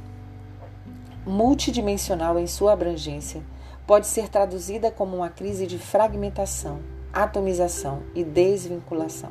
multidimensional 1.25 2.39
em 2.39 2.47
sua 2.47 2.73
abrangência, 2.73 3.43
pode 3.87 4.07
ser 4.07 4.29
traduzida 4.29 4.91
como 4.91 5.17
uma 5.17 5.29
crise 5.29 5.67
de 5.67 5.79
fragmentação, 5.79 6.81
atomização 7.13 8.03
e 8.15 8.25
desvinculação. 8.25 9.31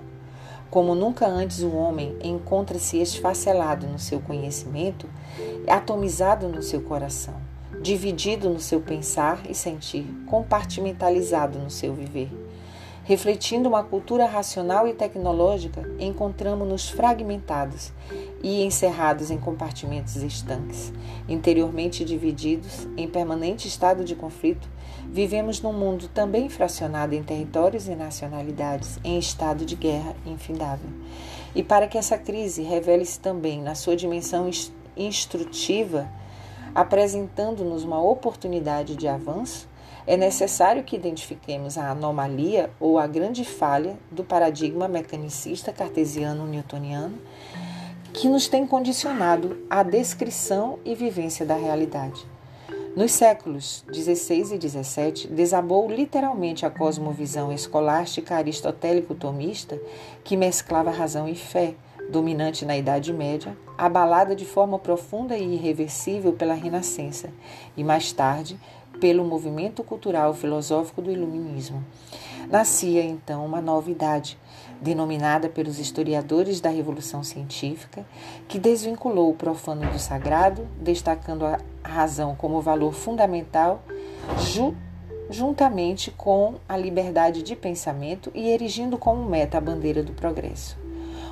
Como 0.70 0.94
nunca 0.94 1.28
antes 1.28 1.62
o 1.64 1.76
homem 1.76 2.18
encontra-se 2.24 2.98
esfacelado 3.02 3.88
no 3.88 3.98
seu 3.98 4.20
conhecimento, 4.20 5.10
atomizado 5.68 6.48
no 6.48 6.62
seu 6.62 6.82
coração, 6.82 7.49
dividido 7.82 8.50
no 8.50 8.60
seu 8.60 8.82
pensar 8.82 9.42
e 9.50 9.56
sentir, 9.56 10.06
compartimentalizado 10.28 11.60
no 11.60 11.70
seu 11.70 11.94
viver. 11.94 12.30
Refletindo 13.10 13.68
uma 13.68 13.84
cultura 13.84 14.28
racional 14.28 14.88
e 14.88 14.94
tecnológica, 14.94 15.82
encontramos-nos 15.98 16.90
fragmentados 16.90 17.92
e 18.44 18.62
encerrados 18.64 19.32
em 19.32 19.38
compartimentos 19.40 20.16
estanques. 20.18 20.94
Interiormente 21.28 22.06
divididos, 22.06 22.88
em 22.96 23.08
permanente 23.08 23.68
estado 23.68 24.04
de 24.04 24.14
conflito, 24.14 24.70
vivemos 25.08 25.60
num 25.60 25.74
mundo 25.74 26.08
também 26.10 26.50
fracionado 26.50 27.16
em 27.16 27.24
territórios 27.24 27.88
e 27.88 27.96
nacionalidades, 27.96 29.00
em 29.04 29.18
estado 29.18 29.66
de 29.66 29.76
guerra 29.76 30.16
infindável. 30.24 30.92
E 31.56 31.64
para 31.64 31.88
que 31.88 31.98
essa 31.98 32.16
crise 32.16 32.62
revele-se 32.62 33.20
também 33.20 33.60
na 33.60 33.74
sua 33.74 33.96
dimensão 33.96 34.48
instrutiva, 34.96 36.08
apresentando-nos 36.74 37.84
uma 37.84 38.02
oportunidade 38.02 38.96
de 38.96 39.08
avanço, 39.08 39.68
é 40.08 40.18
necessário 40.18 40.84
que 40.84 40.96
identifiquemos 40.96 41.78
a 41.78 41.92
anomalia 41.92 42.72
ou 42.80 42.98
a 42.98 43.06
grande 43.06 43.46
falha 43.46 43.98
do 44.10 44.24
paradigma 44.24 44.88
mecanicista 44.88 45.72
cartesiano-newtoniano 45.72 47.18
que 48.14 48.28
nos 48.28 48.48
tem 48.48 48.66
condicionado 48.66 49.58
à 49.70 49.84
descrição 49.84 50.80
e 50.84 50.96
vivência 50.96 51.46
da 51.46 51.56
realidade. 51.56 52.26
Nos 52.96 53.12
séculos 53.12 53.86
XVI 53.94 54.56
e 54.56 54.70
XVII, 54.70 55.28
desabou 55.30 55.88
literalmente 55.88 56.66
a 56.66 56.72
cosmovisão 56.72 57.52
escolástica 57.52 58.36
aristotélico-tomista 58.36 59.80
que 60.24 60.36
mesclava 60.36 60.90
razão 60.90 61.28
e 61.28 61.36
fé, 61.36 61.76
dominante 62.10 62.66
na 62.66 62.76
Idade 62.76 63.14
Média, 63.14 63.56
abalada 63.80 64.36
de 64.36 64.44
forma 64.44 64.78
profunda 64.78 65.38
e 65.38 65.54
irreversível 65.54 66.34
pela 66.34 66.54
Renascença 66.54 67.30
e, 67.78 67.84
mais 67.84 68.12
tarde, 68.12 68.60
pelo 69.00 69.24
movimento 69.24 69.82
cultural 69.86 70.34
filosófico 70.34 71.02
do 71.02 71.10
Iluminismo. 71.10 71.82
Nascia 72.50 73.02
então 73.02 73.46
uma 73.46 73.62
nova 73.62 73.90
idade, 73.90 74.38
denominada 74.82 75.48
pelos 75.48 75.80
historiadores 75.80 76.60
da 76.60 76.70
Revolução 76.70 77.24
Científica, 77.24 78.06
que 78.50 78.60
desvinculou 78.60 79.30
o 79.30 79.36
profano 79.36 79.90
do 79.90 79.98
sagrado, 79.98 80.68
destacando 80.82 81.46
a 81.46 81.58
razão 81.82 82.36
como 82.36 82.62
valor 82.62 82.94
fundamental, 82.94 83.82
ju 84.40 84.76
juntamente 85.30 86.10
com 86.10 86.56
a 86.68 86.76
liberdade 86.76 87.44
de 87.44 87.56
pensamento 87.56 88.32
e 88.34 88.50
erigindo 88.50 88.98
como 88.98 89.30
meta 89.30 89.60
a 89.60 89.62
bandeira 89.62 90.02
do 90.02 90.12
progresso 90.12 90.79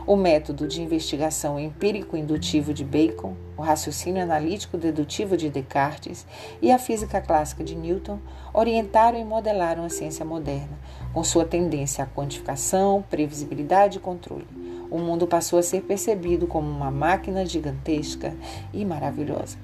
o 0.07 0.15
método 0.15 0.65
de 0.65 0.81
investigação 0.81 1.59
empírico-indutivo 1.59 2.73
de 2.73 2.85
Bacon, 2.85 3.35
o 3.57 3.61
raciocínio 3.61 4.23
analítico-dedutivo 4.23 5.35
de 5.35 5.49
Descartes 5.49 6.25
e 6.61 6.71
a 6.71 6.79
física 6.79 7.19
clássica 7.19 7.61
de 7.61 7.75
Newton 7.75 8.17
orientaram 8.53 9.19
e 9.19 9.25
modelaram 9.25 9.83
a 9.83 9.89
ciência 9.89 10.23
moderna, 10.23 10.79
com 11.13 11.21
sua 11.25 11.43
tendência 11.43 12.05
à 12.05 12.07
quantificação, 12.07 13.03
previsibilidade 13.09 13.97
e 13.97 14.01
controle. 14.01 14.47
O 14.89 14.97
mundo 14.97 15.27
passou 15.27 15.59
a 15.59 15.63
ser 15.63 15.81
percebido 15.81 16.47
como 16.47 16.69
uma 16.69 16.89
máquina 16.89 17.45
gigantesca 17.45 18.33
e 18.73 18.85
maravilhosa. 18.85 19.57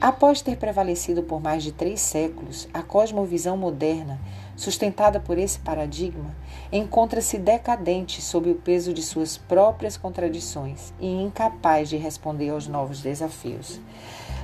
Após 0.00 0.40
ter 0.40 0.56
prevalecido 0.56 1.22
por 1.22 1.40
mais 1.40 1.62
de 1.62 1.70
três 1.70 2.00
séculos, 2.00 2.66
a 2.74 2.82
cosmovisão 2.82 3.56
moderna, 3.56 4.18
sustentada 4.56 5.20
por 5.20 5.38
esse 5.38 5.60
paradigma, 5.60 6.34
encontra-se 6.72 7.36
decadente 7.36 8.22
sob 8.22 8.50
o 8.50 8.54
peso 8.54 8.94
de 8.94 9.02
suas 9.02 9.36
próprias 9.36 9.96
contradições 9.96 10.92
e 11.00 11.08
incapaz 11.08 11.88
de 11.88 11.96
responder 11.96 12.50
aos 12.50 12.68
novos 12.68 13.02
desafios. 13.02 13.80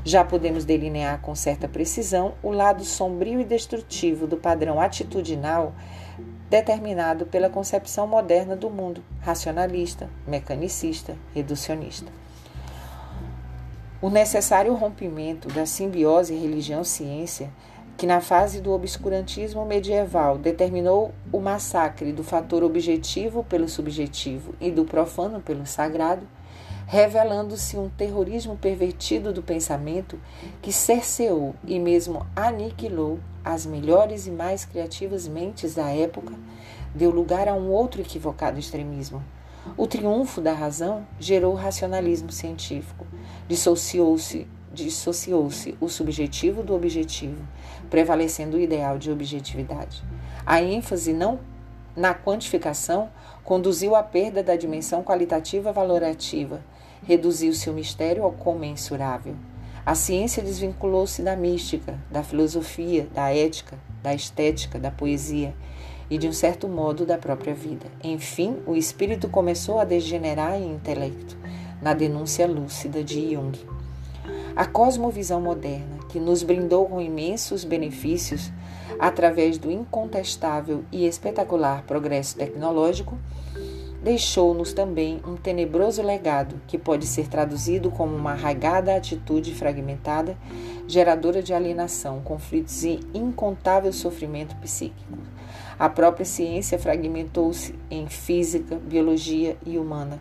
Já 0.05 0.25
podemos 0.25 0.65
delinear 0.65 1.21
com 1.21 1.35
certa 1.35 1.69
precisão 1.69 2.35
o 2.43 2.51
lado 2.51 2.85
sombrio 2.85 3.41
e 3.41 3.45
destrutivo 3.45 4.27
do 4.27 4.37
padrão 4.37 4.81
atitudinal 4.81 5.73
determinado 6.49 7.27
pela 7.27 7.51
concepção 7.51 8.07
moderna 8.07 8.55
do 8.55 8.71
mundo, 8.71 9.03
racionalista, 9.21 10.09
mecanicista, 10.27 11.17
reducionista. 11.35 12.11
O 14.01 14.11
necessário 14.11 14.75
rompimento 14.75 15.49
da 15.49 15.67
simbiose 15.67 16.35
religião-ciência 16.35 17.51
que 17.97 18.07
na 18.07 18.21
fase 18.21 18.61
do 18.61 18.73
obscurantismo 18.73 19.65
medieval 19.65 20.37
determinou 20.37 21.15
o 21.33 21.41
massacre 21.41 22.13
do 22.13 22.23
fator 22.23 22.63
objetivo 22.63 23.43
pelo 23.43 23.69
subjetivo 23.69 24.55
e 24.61 24.71
do 24.71 24.85
profano 24.85 25.41
pelo 25.41 25.65
sagrado, 25.65 26.27
revelando-se 26.87 27.77
um 27.77 27.89
terrorismo 27.89 28.57
pervertido 28.57 29.33
do 29.33 29.43
pensamento 29.43 30.21
que 30.61 30.71
cerceou 30.71 31.55
e 31.67 31.79
mesmo 31.79 32.27
aniquilou 32.37 33.19
as 33.43 33.65
melhores 33.65 34.27
e 34.27 34.31
mais 34.31 34.65
criativas 34.65 35.27
mentes 35.27 35.75
da 35.75 35.89
época, 35.91 36.35
deu 36.95 37.11
lugar 37.11 37.49
a 37.49 37.55
um 37.55 37.71
outro 37.71 38.03
equivocado 38.03 38.59
extremismo. 38.59 39.25
O 39.77 39.87
triunfo 39.87 40.41
da 40.41 40.53
razão 40.53 41.07
gerou 41.19 41.55
o 41.55 41.57
racionalismo 41.57 42.31
científico, 42.31 43.07
dissociou-se 43.49 44.47
dissociou-se 44.77 45.75
o 45.81 45.89
subjetivo 45.89 46.63
do 46.63 46.75
objetivo, 46.75 47.43
prevalecendo 47.91 48.57
o 48.57 48.61
ideal 48.61 48.99
de 48.99 49.11
objetividade. 49.11 50.03
A 50.45 50.63
ênfase 50.63 51.13
não 51.13 51.41
na 51.97 52.15
quantificação 52.15 53.09
conduziu 53.43 53.95
à 53.95 54.03
perda 54.03 54.43
da 54.43 54.55
dimensão 54.55 55.03
qualitativa 55.03 55.73
valorativa, 55.73 56.61
reduziu-se 57.05 57.71
o 57.71 57.73
mistério 57.73 58.25
ao 58.25 58.33
comensurável. 58.33 59.35
A 59.85 59.95
ciência 59.95 60.43
desvinculou-se 60.43 61.23
da 61.23 61.37
mística, 61.37 61.99
da 62.11 62.23
filosofia, 62.23 63.07
da 63.15 63.33
ética, 63.33 63.79
da 64.03 64.13
estética, 64.13 64.79
da 64.79 64.91
poesia 64.91 65.55
e, 66.11 66.19
de 66.19 66.29
um 66.29 66.33
certo 66.33 66.69
modo, 66.69 67.07
da 67.07 67.17
própria 67.17 67.55
vida. 67.55 67.87
Enfim, 68.03 68.57
o 68.67 68.75
espírito 68.75 69.29
começou 69.29 69.79
a 69.79 69.85
degenerar 69.85 70.55
em 70.55 70.73
intelecto, 70.73 71.37
na 71.81 71.95
denúncia 71.95 72.47
lúcida 72.49 73.05
de 73.05 73.33
Jung. 73.33 73.76
A 74.57 74.65
cosmovisão 74.65 75.39
moderna, 75.39 75.99
que 76.09 76.19
nos 76.19 76.43
brindou 76.43 76.87
com 76.87 76.99
imensos 76.99 77.63
benefícios 77.63 78.51
através 78.99 79.59
do 79.59 79.71
incontestável 79.71 80.83
e 80.91 81.07
espetacular 81.07 81.83
progresso 81.83 82.39
tecnológico, 82.39 83.19
deixou-nos 84.03 84.73
também 84.73 85.21
um 85.27 85.37
tenebroso 85.37 86.01
legado 86.01 86.59
que 86.67 86.79
pode 86.79 87.05
ser 87.07 87.29
traduzido 87.29 87.91
como 87.91 88.17
uma 88.17 88.33
arraigada 88.33 88.97
atitude 88.97 89.55
fragmentada, 89.55 90.39
geradora 90.89 91.43
de 91.43 91.53
alienação, 91.53 92.23
conflitos 92.23 92.83
e 92.83 92.99
incontável 93.13 93.93
sofrimento 93.93 94.57
psíquico. 94.57 95.19
A 95.79 95.91
própria 95.91 96.25
ciência 96.25 96.79
fragmentou-se 96.79 97.75
em 97.91 98.09
física, 98.09 98.77
biologia 98.77 99.59
e 99.67 99.77
humana. 99.77 100.19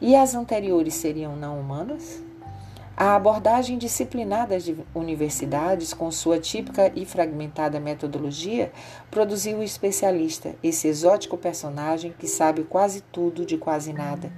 E 0.00 0.14
as 0.14 0.32
anteriores 0.32 0.94
seriam 0.94 1.34
não 1.34 1.58
humanas? 1.58 2.24
A 2.98 3.14
abordagem 3.14 3.76
disciplinar 3.76 4.48
das 4.48 4.64
universidades, 4.94 5.92
com 5.92 6.10
sua 6.10 6.38
típica 6.38 6.90
e 6.96 7.04
fragmentada 7.04 7.78
metodologia, 7.78 8.72
produziu 9.10 9.58
o 9.58 9.62
especialista, 9.62 10.54
esse 10.62 10.88
exótico 10.88 11.36
personagem 11.36 12.14
que 12.18 12.26
sabe 12.26 12.64
quase 12.64 13.02
tudo 13.12 13.44
de 13.44 13.58
quase 13.58 13.92
nada. 13.92 14.32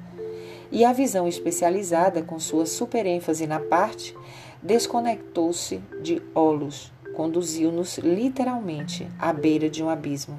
E 0.73 0.85
a 0.85 0.93
visão 0.93 1.29
especializada, 1.29 2.21
com 2.21 2.41
sua 2.41 2.67
superênfase 2.67 3.47
na 3.47 3.61
parte, 3.61 4.13
desconectou-se 4.61 5.81
de 6.03 6.21
Olos, 6.35 6.93
conduziu-nos 7.15 7.99
literalmente 7.99 9.07
à 9.21 9.33
beira 9.33 9.71
de 9.71 9.85
um 9.85 9.89
abismo. 9.89 10.37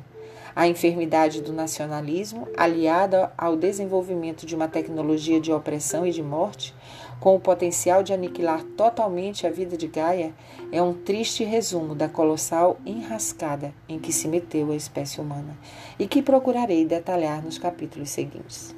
A 0.54 0.68
enfermidade 0.68 1.42
do 1.42 1.54
nacionalismo, 1.54 2.50
aliada 2.58 3.32
ao 3.38 3.56
desenvolvimento 3.56 4.46
de 4.46 4.56
uma 4.56 4.68
tecnologia 4.68 5.40
de 5.40 5.54
opressão 5.54 6.06
e 6.06 6.12
de 6.12 6.22
morte, 6.22 6.76
com 7.20 7.36
o 7.36 7.40
potencial 7.40 8.02
de 8.02 8.14
aniquilar 8.14 8.64
totalmente 8.78 9.46
a 9.46 9.50
vida 9.50 9.76
de 9.76 9.88
Gaia, 9.88 10.34
é 10.72 10.82
um 10.82 10.94
triste 10.94 11.44
resumo 11.44 11.94
da 11.94 12.08
colossal 12.08 12.80
enrascada 12.86 13.74
em 13.88 14.00
que 14.00 14.14
se 14.14 14.28
meteu 14.28 14.72
a 14.72 14.76
espécie 14.76 15.20
humana 15.20 15.58
e 15.98 16.08
que 16.08 16.22
procurarei 16.22 16.86
detalhar 16.86 17.44
nos 17.44 17.58
capítulos 17.58 18.10
seguintes. 18.10 18.74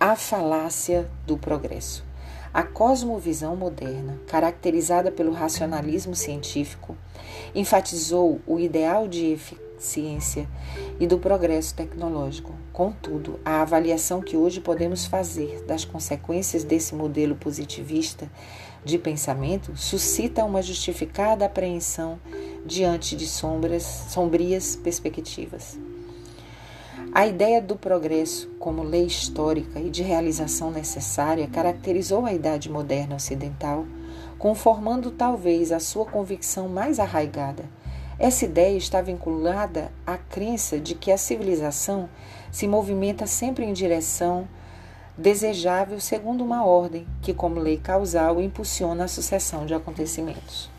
A 0.00 0.16
falácia 0.16 1.10
do 1.26 1.36
progresso. 1.36 2.04
A 2.52 2.62
cosmovisão 2.62 3.56
moderna, 3.56 4.20
caracterizada 4.28 5.10
pelo 5.10 5.32
racionalismo 5.32 6.14
científico, 6.14 6.96
enfatizou 7.52 8.40
o 8.46 8.60
ideal 8.60 9.08
de 9.08 9.36
eficiência 9.84 10.48
e 10.98 11.06
do 11.06 11.18
progresso 11.18 11.74
tecnológico. 11.74 12.54
Contudo, 12.72 13.38
a 13.44 13.60
avaliação 13.60 14.22
que 14.22 14.36
hoje 14.36 14.60
podemos 14.60 15.04
fazer 15.04 15.62
das 15.66 15.84
consequências 15.84 16.64
desse 16.64 16.94
modelo 16.94 17.36
positivista 17.36 18.28
de 18.82 18.98
pensamento 18.98 19.76
suscita 19.76 20.44
uma 20.44 20.62
justificada 20.62 21.44
apreensão 21.44 22.18
diante 22.64 23.14
de 23.14 23.26
sombras, 23.26 23.82
sombrias 24.08 24.74
perspectivas. 24.74 25.78
A 27.12 27.26
ideia 27.26 27.60
do 27.60 27.76
progresso 27.76 28.48
como 28.58 28.82
lei 28.82 29.04
histórica 29.04 29.78
e 29.78 29.90
de 29.90 30.02
realização 30.02 30.70
necessária 30.70 31.46
caracterizou 31.46 32.24
a 32.24 32.32
idade 32.32 32.70
moderna 32.70 33.14
ocidental, 33.14 33.86
conformando 34.38 35.10
talvez 35.10 35.70
a 35.70 35.78
sua 35.78 36.04
convicção 36.04 36.68
mais 36.68 36.98
arraigada. 36.98 37.64
Essa 38.18 38.44
ideia 38.44 38.76
está 38.76 39.00
vinculada 39.00 39.90
à 40.06 40.16
crença 40.16 40.78
de 40.78 40.94
que 40.94 41.10
a 41.10 41.18
civilização 41.18 42.08
se 42.50 42.68
movimenta 42.68 43.26
sempre 43.26 43.64
em 43.64 43.72
direção 43.72 44.48
desejável 45.18 46.00
segundo 46.00 46.44
uma 46.44 46.64
ordem 46.64 47.06
que, 47.22 47.34
como 47.34 47.58
lei 47.58 47.76
causal, 47.76 48.40
impulsiona 48.40 49.04
a 49.04 49.08
sucessão 49.08 49.66
de 49.66 49.74
acontecimentos. 49.74 50.70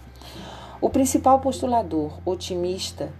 O 0.79 0.89
principal 0.89 1.39
postulador 1.39 2.19
otimista 2.25 3.11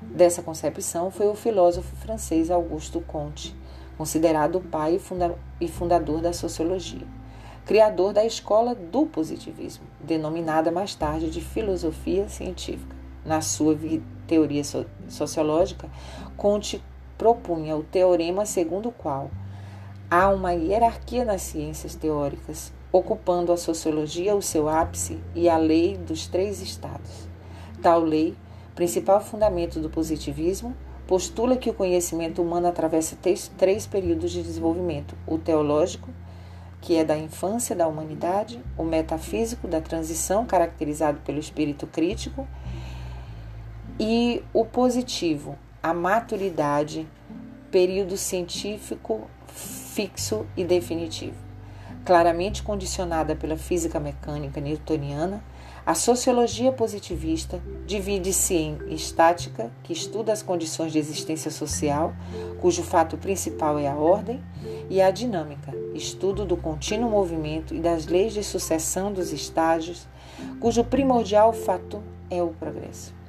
dessa 0.00 0.42
concepção 0.42 1.10
foi 1.10 1.28
o 1.28 1.34
filósofo 1.34 1.94
francês 1.96 2.50
Auguste 2.50 3.00
Comte, 3.00 3.54
considerado 3.96 4.56
o 4.56 4.60
pai 4.60 5.00
e 5.60 5.68
fundador 5.68 6.20
da 6.20 6.32
sociologia, 6.32 7.06
criador 7.64 8.12
da 8.12 8.24
escola 8.24 8.74
do 8.74 9.06
positivismo, 9.06 9.84
denominada 10.00 10.72
mais 10.72 10.94
tarde 10.94 11.30
de 11.30 11.40
filosofia 11.40 12.28
científica. 12.28 13.03
Na 13.24 13.40
sua 13.40 13.76
teoria 14.26 14.62
sociológica, 15.08 15.88
Comte 16.36 16.82
propunha 17.16 17.76
o 17.76 17.82
teorema 17.82 18.44
segundo 18.44 18.88
o 18.88 18.92
qual 18.92 19.30
há 20.10 20.28
uma 20.28 20.52
hierarquia 20.52 21.24
nas 21.24 21.42
ciências 21.42 21.94
teóricas, 21.94 22.72
ocupando 22.92 23.52
a 23.52 23.56
sociologia 23.56 24.36
o 24.36 24.42
seu 24.42 24.68
ápice 24.68 25.18
e 25.34 25.48
a 25.48 25.56
lei 25.56 25.96
dos 25.96 26.26
três 26.26 26.60
estados. 26.60 27.28
Tal 27.82 28.00
lei 28.00 28.36
principal 28.74 29.20
fundamento 29.20 29.80
do 29.80 29.88
positivismo, 29.88 30.74
postula 31.06 31.56
que 31.56 31.70
o 31.70 31.74
conhecimento 31.74 32.42
humano 32.42 32.66
atravessa 32.66 33.16
três 33.56 33.86
períodos 33.86 34.30
de 34.30 34.42
desenvolvimento: 34.42 35.14
o 35.26 35.38
teológico, 35.38 36.10
que 36.80 36.96
é 36.96 37.04
da 37.04 37.16
infância 37.16 37.74
da 37.74 37.86
humanidade, 37.86 38.60
o 38.76 38.84
metafísico, 38.84 39.66
da 39.68 39.80
transição, 39.80 40.44
caracterizado 40.44 41.20
pelo 41.20 41.38
espírito 41.38 41.86
crítico, 41.86 42.46
e 43.98 44.42
o 44.52 44.64
positivo, 44.64 45.56
a 45.82 45.94
maturidade, 45.94 47.06
período 47.70 48.16
científico 48.16 49.28
fixo 49.46 50.46
e 50.56 50.64
definitivo. 50.64 51.36
Claramente 52.04 52.62
condicionada 52.62 53.36
pela 53.36 53.56
física 53.56 54.00
mecânica 54.00 54.60
newtoniana, 54.60 55.42
a 55.86 55.94
sociologia 55.94 56.72
positivista 56.72 57.62
divide-se 57.86 58.54
em 58.54 58.78
estática, 58.88 59.70
que 59.82 59.92
estuda 59.92 60.32
as 60.32 60.42
condições 60.42 60.92
de 60.92 60.98
existência 60.98 61.50
social, 61.50 62.14
cujo 62.60 62.82
fato 62.82 63.16
principal 63.16 63.78
é 63.78 63.86
a 63.86 63.94
ordem, 63.94 64.42
e 64.90 65.00
a 65.00 65.10
dinâmica, 65.10 65.72
estudo 65.94 66.44
do 66.44 66.56
contínuo 66.56 67.10
movimento 67.10 67.74
e 67.74 67.80
das 67.80 68.06
leis 68.06 68.32
de 68.32 68.42
sucessão 68.42 69.12
dos 69.12 69.32
estágios, 69.32 70.06
cujo 70.58 70.82
primordial 70.84 71.52
fato 71.52 72.02
é 72.30 72.42
o 72.42 72.48
progresso. 72.48 73.23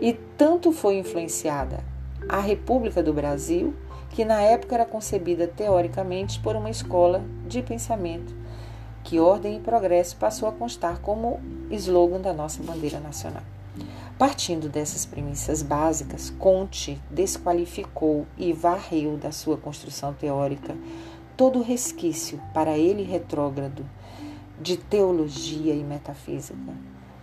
E 0.00 0.12
tanto 0.36 0.72
foi 0.72 0.98
influenciada 0.98 1.84
a 2.28 2.40
República 2.40 3.02
do 3.02 3.12
Brasil, 3.12 3.74
que 4.10 4.24
na 4.24 4.40
época 4.40 4.74
era 4.74 4.84
concebida 4.84 5.46
teoricamente 5.46 6.40
por 6.40 6.56
uma 6.56 6.70
escola 6.70 7.22
de 7.46 7.62
pensamento 7.62 8.34
que 9.08 9.18
ordem 9.18 9.56
e 9.56 9.60
progresso 9.60 10.16
passou 10.16 10.46
a 10.48 10.52
constar 10.52 11.00
como 11.00 11.40
slogan 11.70 12.20
da 12.20 12.34
nossa 12.34 12.62
bandeira 12.62 13.00
nacional. 13.00 13.42
Partindo 14.18 14.68
dessas 14.68 15.06
premissas 15.06 15.62
básicas, 15.62 16.28
Conte 16.28 17.00
desqualificou 17.10 18.26
e 18.36 18.52
varreu 18.52 19.16
da 19.16 19.32
sua 19.32 19.56
construção 19.56 20.12
teórica 20.12 20.76
todo 21.38 21.62
resquício, 21.62 22.38
para 22.52 22.76
ele 22.76 23.02
retrógrado, 23.02 23.86
de 24.60 24.76
teologia 24.76 25.72
e 25.72 25.84
metafísica, 25.84 26.58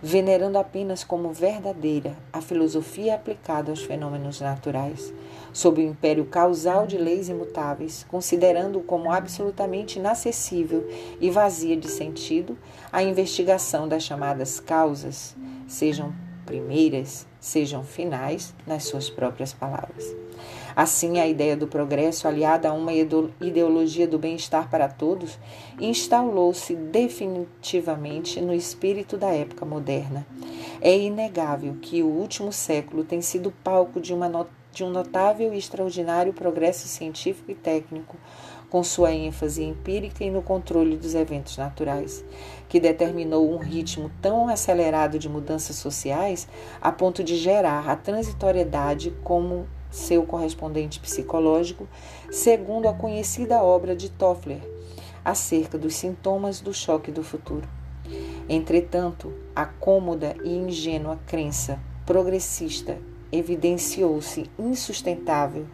venerando 0.02 0.58
apenas 0.58 1.02
como 1.02 1.32
verdadeira 1.32 2.16
a 2.32 2.40
filosofia 2.40 3.14
aplicada 3.14 3.70
aos 3.70 3.82
fenômenos 3.82 4.40
naturais, 4.40 5.12
sob 5.52 5.80
o 5.80 5.84
império 5.84 6.26
causal 6.26 6.86
de 6.86 6.98
leis 6.98 7.28
imutáveis, 7.28 8.04
considerando 8.08 8.80
como 8.80 9.10
absolutamente 9.10 9.98
inacessível 9.98 10.86
e 11.20 11.30
vazia 11.30 11.76
de 11.76 11.88
sentido 11.88 12.58
a 12.92 13.02
investigação 13.02 13.88
das 13.88 14.02
chamadas 14.02 14.60
causas, 14.60 15.34
sejam 15.66 16.12
primeiras, 16.44 17.26
sejam 17.40 17.82
finais, 17.82 18.54
nas 18.66 18.84
suas 18.84 19.10
próprias 19.10 19.52
palavras. 19.52 20.14
Assim, 20.76 21.18
a 21.18 21.26
ideia 21.26 21.56
do 21.56 21.66
progresso, 21.66 22.28
aliada 22.28 22.68
a 22.68 22.72
uma 22.74 22.92
ideologia 22.92 24.06
do 24.06 24.18
bem-estar 24.18 24.68
para 24.68 24.90
todos, 24.90 25.38
instalou-se 25.80 26.76
definitivamente 26.76 28.42
no 28.42 28.52
espírito 28.52 29.16
da 29.16 29.28
época 29.28 29.64
moderna. 29.64 30.26
É 30.82 30.94
inegável 30.94 31.78
que 31.80 32.02
o 32.02 32.08
último 32.08 32.52
século 32.52 33.04
tem 33.04 33.22
sido 33.22 33.50
palco 33.64 33.98
de 33.98 34.12
uma 34.12 34.28
de 34.70 34.84
um 34.84 34.90
notável 34.90 35.54
e 35.54 35.58
extraordinário 35.58 36.34
progresso 36.34 36.86
científico 36.86 37.50
e 37.50 37.54
técnico, 37.54 38.18
com 38.68 38.84
sua 38.84 39.10
ênfase 39.10 39.64
empírica 39.64 40.22
e 40.22 40.30
no 40.30 40.42
controle 40.42 40.98
dos 40.98 41.14
eventos 41.14 41.56
naturais, 41.56 42.22
que 42.68 42.78
determinou 42.78 43.50
um 43.50 43.56
ritmo 43.56 44.10
tão 44.20 44.48
acelerado 44.48 45.18
de 45.18 45.30
mudanças 45.30 45.76
sociais 45.76 46.46
a 46.78 46.92
ponto 46.92 47.24
de 47.24 47.36
gerar 47.36 47.88
a 47.88 47.96
transitoriedade 47.96 49.14
como 49.24 49.66
seu 49.96 50.24
correspondente 50.24 51.00
psicológico, 51.00 51.88
segundo 52.30 52.86
a 52.86 52.92
conhecida 52.92 53.62
obra 53.62 53.96
de 53.96 54.10
Toffler, 54.10 54.60
acerca 55.24 55.78
dos 55.78 55.94
sintomas 55.94 56.60
do 56.60 56.72
choque 56.72 57.10
do 57.10 57.24
futuro. 57.24 57.66
Entretanto, 58.48 59.32
a 59.54 59.64
cômoda 59.64 60.36
e 60.44 60.50
ingênua 60.54 61.18
crença 61.26 61.80
progressista 62.04 62.98
evidenciou-se 63.32 64.48
insustentável 64.58 65.66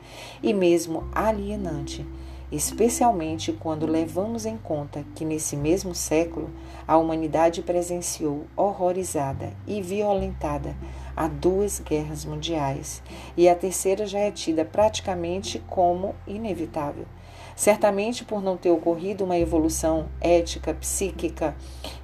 e 0.43 0.55
mesmo 0.55 1.07
alienante, 1.13 2.07
especialmente 2.51 3.53
quando 3.53 3.87
levamos 3.87 4.47
em 4.47 4.57
conta 4.57 5.05
que 5.15 5.25
nesse 5.25 5.57
mesmo 5.57 5.95
século 5.95 6.49
a 6.87 6.97
humanidade 6.97 7.61
presenciou 7.61 8.47
horrorizada 8.57 9.53
e 9.67 9.83
violentada 9.83 10.75
a 11.17 11.29
duas 11.29 11.81
guerras 11.81 12.25
mundiais 12.25 13.03
e 13.37 13.49
a 13.49 13.55
terceira 13.55 14.07
já 14.07 14.19
é 14.19 14.31
tida 14.31 14.65
praticamente 14.65 15.63
como 15.69 16.15
inevitável. 16.27 17.07
Certamente 17.55 18.25
por 18.25 18.43
não 18.43 18.57
ter 18.57 18.71
ocorrido 18.71 19.25
uma 19.25 19.39
evolução 19.39 20.09
ética, 20.21 20.73
psíquica, 20.75 21.55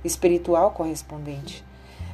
espiritual 0.05 0.73
correspondente. 0.73 1.64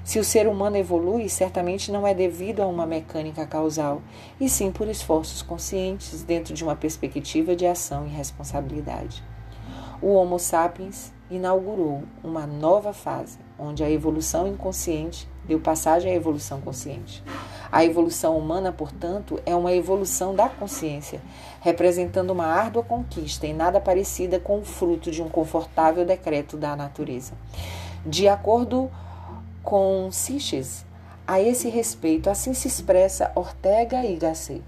Se 0.04 0.18
o 0.18 0.24
ser 0.24 0.46
humano 0.46 0.76
evolui, 0.76 1.28
certamente 1.30 1.90
não 1.90 2.06
é 2.06 2.12
devido 2.12 2.60
a 2.60 2.66
uma 2.66 2.86
mecânica 2.86 3.46
causal, 3.46 4.02
e 4.38 4.50
sim 4.50 4.70
por 4.70 4.86
esforços 4.86 5.40
conscientes 5.40 6.22
dentro 6.22 6.52
de 6.52 6.62
uma 6.62 6.76
perspectiva 6.76 7.56
de 7.56 7.66
ação 7.66 8.06
e 8.06 8.10
responsabilidade. 8.10 9.24
O 10.02 10.08
Homo 10.08 10.38
sapiens 10.38 11.10
inaugurou 11.30 12.02
uma 12.22 12.46
nova 12.46 12.92
fase, 12.92 13.38
onde 13.58 13.82
a 13.82 13.90
evolução 13.90 14.46
inconsciente 14.46 15.26
deu 15.46 15.60
passagem 15.60 16.12
à 16.12 16.14
evolução 16.14 16.60
consciente. 16.60 17.22
A 17.70 17.84
evolução 17.84 18.38
humana, 18.38 18.70
portanto, 18.72 19.40
é 19.44 19.54
uma 19.54 19.72
evolução 19.72 20.34
da 20.34 20.48
consciência, 20.48 21.20
representando 21.60 22.30
uma 22.30 22.46
árdua 22.46 22.82
conquista 22.82 23.46
e 23.46 23.52
nada 23.52 23.80
parecida 23.80 24.38
com 24.38 24.58
o 24.58 24.64
fruto 24.64 25.10
de 25.10 25.22
um 25.22 25.28
confortável 25.28 26.04
decreto 26.04 26.56
da 26.56 26.76
natureza. 26.76 27.32
De 28.06 28.28
acordo 28.28 28.90
com 29.64 30.08
Siches. 30.12 30.84
A 31.26 31.40
esse 31.40 31.70
respeito, 31.70 32.28
assim 32.28 32.52
se 32.52 32.68
expressa 32.68 33.32
Ortega 33.34 34.04
y 34.04 34.18
Gasset. 34.18 34.62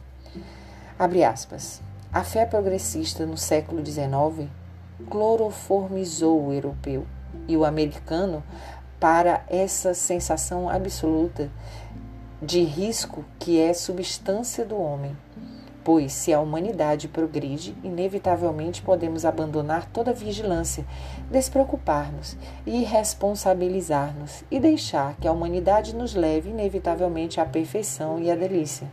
Abre 0.98 1.22
aspas. 1.22 1.82
A 2.10 2.24
fé 2.24 2.46
progressista 2.46 3.26
no 3.26 3.36
século 3.36 3.84
XIX 3.84 4.48
cloroformizou 5.10 6.46
o 6.46 6.52
europeu 6.54 7.06
e 7.46 7.54
o 7.56 7.64
americano 7.64 8.42
para 9.06 9.44
essa 9.46 9.94
sensação 9.94 10.68
absoluta 10.68 11.48
de 12.42 12.64
risco 12.64 13.24
que 13.38 13.60
é 13.60 13.72
substância 13.72 14.64
do 14.64 14.76
homem. 14.76 15.16
Pois, 15.84 16.12
se 16.12 16.34
a 16.34 16.40
humanidade 16.40 17.06
progride, 17.06 17.76
inevitavelmente 17.84 18.82
podemos 18.82 19.24
abandonar 19.24 19.86
toda 19.92 20.12
vigilância, 20.12 20.84
despreocupar-nos 21.30 22.36
e 22.66 22.82
responsabilizar-nos 22.82 24.42
e 24.50 24.58
deixar 24.58 25.14
que 25.20 25.28
a 25.28 25.32
humanidade 25.32 25.94
nos 25.94 26.12
leve 26.12 26.50
inevitavelmente 26.50 27.40
à 27.40 27.44
perfeição 27.44 28.18
e 28.18 28.28
à 28.28 28.34
delícia. 28.34 28.90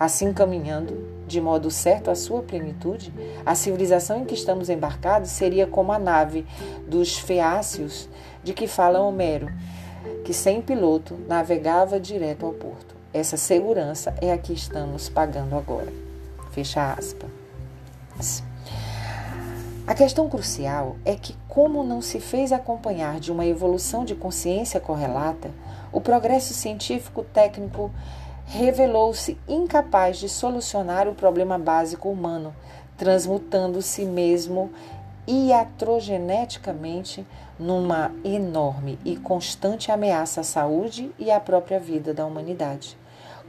Assim, 0.00 0.32
caminhando 0.32 1.12
de 1.26 1.40
modo 1.40 1.70
certo 1.70 2.10
à 2.10 2.14
sua 2.14 2.42
plenitude, 2.42 3.12
a 3.44 3.54
civilização 3.54 4.20
em 4.20 4.24
que 4.24 4.34
estamos 4.34 4.68
embarcados 4.68 5.30
seria 5.30 5.66
como 5.66 5.92
a 5.92 5.98
nave 5.98 6.46
dos 6.88 7.18
feácios 7.18 8.08
de 8.42 8.52
que 8.52 8.66
fala 8.66 9.00
Homero, 9.00 9.50
que 10.24 10.34
sem 10.34 10.60
piloto 10.60 11.16
navegava 11.28 12.00
direto 12.00 12.46
ao 12.46 12.52
porto. 12.52 12.94
Essa 13.12 13.36
segurança 13.36 14.14
é 14.20 14.32
a 14.32 14.38
que 14.38 14.52
estamos 14.52 15.08
pagando 15.08 15.56
agora. 15.56 15.92
Fecha 16.50 16.92
aspas. 16.92 18.42
A 19.86 19.94
questão 19.94 20.28
crucial 20.28 20.96
é 21.04 21.16
que, 21.16 21.34
como 21.48 21.82
não 21.82 22.00
se 22.00 22.20
fez 22.20 22.52
acompanhar 22.52 23.18
de 23.18 23.32
uma 23.32 23.44
evolução 23.44 24.04
de 24.04 24.14
consciência 24.14 24.78
correlata, 24.78 25.50
o 25.90 26.00
progresso 26.00 26.54
científico 26.54 27.24
técnico 27.24 27.90
revelou-se 28.46 29.38
incapaz 29.48 30.18
de 30.18 30.28
solucionar 30.28 31.08
o 31.08 31.14
problema 31.14 31.58
básico 31.58 32.08
humano, 32.08 32.54
transmutando-se 32.96 34.04
mesmo 34.04 34.70
iatrogeneticamente 35.26 37.26
numa 37.58 38.10
enorme 38.24 38.98
e 39.04 39.16
constante 39.16 39.92
ameaça 39.92 40.40
à 40.40 40.44
saúde 40.44 41.12
e 41.18 41.30
à 41.30 41.38
própria 41.38 41.78
vida 41.78 42.12
da 42.12 42.26
humanidade. 42.26 42.96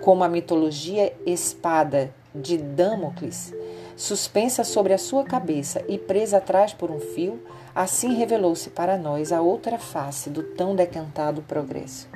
Como 0.01 0.23
a 0.23 0.29
mitologia 0.29 1.13
espada 1.25 2.13
de 2.33 2.57
Damocles, 2.57 3.53
suspensa 3.95 4.63
sobre 4.63 4.93
a 4.93 4.97
sua 4.97 5.23
cabeça 5.23 5.83
e 5.87 5.97
presa 5.97 6.37
atrás 6.37 6.73
por 6.73 6.91
um 6.91 6.99
fio, 6.99 7.41
assim 7.75 8.15
revelou-se 8.15 8.69
para 8.69 8.97
nós 8.97 9.31
a 9.31 9.41
outra 9.41 9.77
face 9.77 10.29
do 10.29 10.43
tão 10.43 10.75
decantado 10.75 11.41
progresso. 11.43 12.07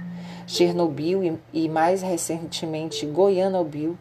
Chernobyl 0.46 1.40
e, 1.54 1.68
mais 1.68 2.02
recentemente 2.02 3.06
Goiânia-Bill 3.06 3.98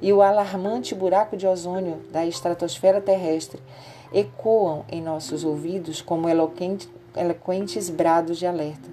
e 0.00 0.12
o 0.12 0.22
alarmante 0.22 0.94
buraco 0.94 1.36
de 1.36 1.46
ozônio 1.46 2.00
da 2.10 2.26
estratosfera 2.26 3.00
terrestre 3.00 3.60
ecoam 4.12 4.84
em 4.88 5.02
nossos 5.02 5.44
ouvidos 5.44 6.00
como 6.00 6.28
eloquente, 6.28 6.88
eloquentes 7.16 7.88
brados 7.88 8.38
de 8.38 8.46
alerta. 8.46 8.88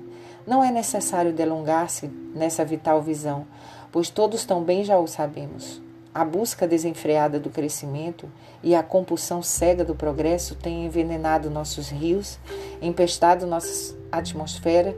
Não 0.45 0.63
é 0.63 0.71
necessário 0.71 1.33
delongar-se 1.33 2.07
nessa 2.33 2.65
vital 2.65 3.01
visão, 3.01 3.45
pois 3.91 4.09
todos 4.09 4.45
também 4.45 4.83
já 4.83 4.97
o 4.97 5.07
sabemos. 5.07 5.81
A 6.13 6.25
busca 6.25 6.67
desenfreada 6.67 7.39
do 7.39 7.49
crescimento 7.49 8.27
e 8.63 8.73
a 8.73 8.81
compulsão 8.81 9.41
cega 9.41 9.83
do 9.85 9.93
progresso 9.93 10.55
têm 10.55 10.85
envenenado 10.85 11.49
nossos 11.49 11.89
rios, 11.89 12.39
empestado 12.81 13.45
nossa 13.45 13.95
atmosfera, 14.11 14.95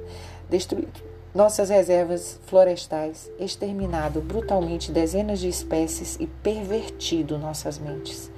destruído 0.50 1.12
nossas 1.34 1.70
reservas 1.70 2.40
florestais, 2.46 3.32
exterminado 3.40 4.20
brutalmente 4.20 4.92
dezenas 4.92 5.40
de 5.40 5.48
espécies 5.48 6.18
e 6.20 6.28
pervertido 6.28 7.38
nossas 7.38 7.80
mentes. 7.80 8.30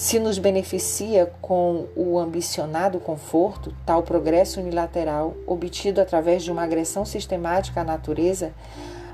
Se 0.00 0.18
nos 0.18 0.38
beneficia 0.38 1.30
com 1.42 1.86
o 1.94 2.18
ambicionado 2.18 2.98
conforto, 2.98 3.70
tal 3.84 4.02
progresso 4.02 4.58
unilateral, 4.58 5.34
obtido 5.46 6.00
através 6.00 6.42
de 6.42 6.50
uma 6.50 6.62
agressão 6.62 7.04
sistemática 7.04 7.82
à 7.82 7.84
natureza, 7.84 8.54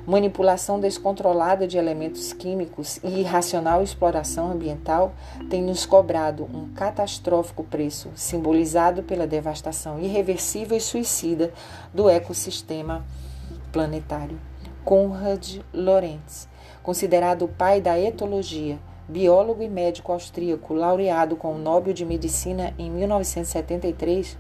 manipulação 0.07 0.79
descontrolada 0.79 1.67
de 1.67 1.77
elementos 1.77 2.33
químicos 2.33 3.01
e 3.03 3.19
irracional 3.19 3.83
exploração 3.83 4.53
ambiental 4.53 5.13
tem 5.51 5.61
nos 5.61 5.85
cobrado 5.85 6.45
um 6.45 6.73
catastrófico 6.73 7.65
preço, 7.65 8.13
simbolizado 8.15 9.03
pela 9.03 9.27
devastação 9.27 9.99
irreversível 9.99 10.77
e 10.77 10.81
suicida 10.81 11.53
do 11.93 12.09
ecossistema 12.09 13.05
planetário. 13.73 14.39
Conrad 14.85 15.59
Lorenz, 15.75 16.47
considerado 16.81 17.47
o 17.47 17.49
pai 17.49 17.81
da 17.81 17.99
etologia, 17.99 18.79
biólogo 19.09 19.63
e 19.63 19.69
médico 19.69 20.13
austríaco, 20.13 20.75
laureado 20.75 21.37
com 21.37 21.55
o 21.55 21.59
Nobel 21.59 21.93
de 21.93 22.05
Medicina 22.05 22.75
em 22.79 22.91
1973, 22.91 24.37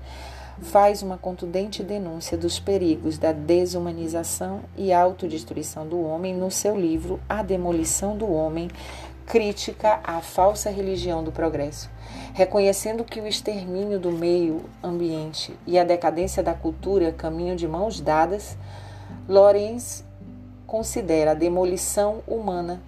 faz 0.61 1.03
uma 1.03 1.19
contundente 1.19 1.83
denúncia 1.83 2.37
dos 2.37 2.59
perigos 2.59 3.19
da 3.19 3.33
desumanização 3.33 4.61
e 4.77 4.93
autodestruição 4.93 5.87
do 5.87 6.01
homem 6.01 6.35
no 6.35 6.51
seu 6.51 6.79
livro 6.79 7.21
A 7.29 7.43
Demolição 7.43 8.17
do 8.17 8.33
Homem, 8.33 8.69
crítica 9.27 10.01
à 10.05 10.21
falsa 10.21 10.71
religião 10.71 11.23
do 11.23 11.33
progresso, 11.33 11.91
reconhecendo 12.33 13.05
que 13.05 13.21
o 13.21 13.27
extermínio 13.27 13.99
do 13.99 14.13
meio 14.13 14.65
ambiente 14.83 15.55
e 15.67 15.79
a 15.79 15.85
decadência 15.85 16.43
da 16.43 16.55
cultura 16.55 17.13
caminham 17.13 17.57
de 17.57 17.67
mãos 17.67 18.01
dadas, 18.01 18.57
Lorenz 19.29 20.05
considera 20.67 21.33
a 21.33 21.35
demolição 21.35 22.23
humana 22.27 22.81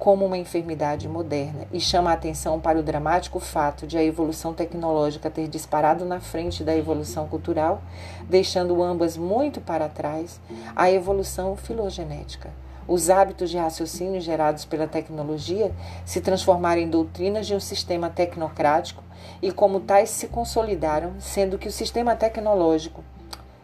como 0.00 0.24
uma 0.24 0.38
enfermidade 0.38 1.06
moderna 1.06 1.66
e 1.70 1.78
chama 1.78 2.08
a 2.10 2.14
atenção 2.14 2.58
para 2.58 2.78
o 2.78 2.82
dramático 2.82 3.38
fato 3.38 3.86
de 3.86 3.98
a 3.98 4.02
evolução 4.02 4.54
tecnológica 4.54 5.30
ter 5.30 5.46
disparado 5.46 6.06
na 6.06 6.18
frente 6.18 6.64
da 6.64 6.74
evolução 6.74 7.28
cultural, 7.28 7.82
deixando 8.26 8.82
ambas 8.82 9.18
muito 9.18 9.60
para 9.60 9.90
trás 9.90 10.40
a 10.74 10.90
evolução 10.90 11.54
filogenética. 11.54 12.50
Os 12.88 13.10
hábitos 13.10 13.50
de 13.50 13.58
raciocínio 13.58 14.22
gerados 14.22 14.64
pela 14.64 14.88
tecnologia 14.88 15.70
se 16.06 16.22
transformaram 16.22 16.80
em 16.80 16.88
doutrinas 16.88 17.46
de 17.46 17.54
um 17.54 17.60
sistema 17.60 18.08
tecnocrático 18.08 19.04
e, 19.42 19.52
como 19.52 19.80
tais, 19.80 20.08
se 20.08 20.28
consolidaram, 20.28 21.12
sendo 21.18 21.58
que 21.58 21.68
o 21.68 21.72
sistema 21.72 22.16
tecnológico 22.16 23.04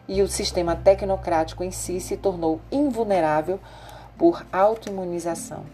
e 0.07 0.21
o 0.21 0.27
sistema 0.27 0.75
tecnocrático 0.75 1.63
em 1.63 1.71
si 1.71 1.99
se 1.99 2.15
tornou 2.15 2.61
invulnerável 2.71 3.59
por 4.19 4.45
autoimunização. 4.53 5.65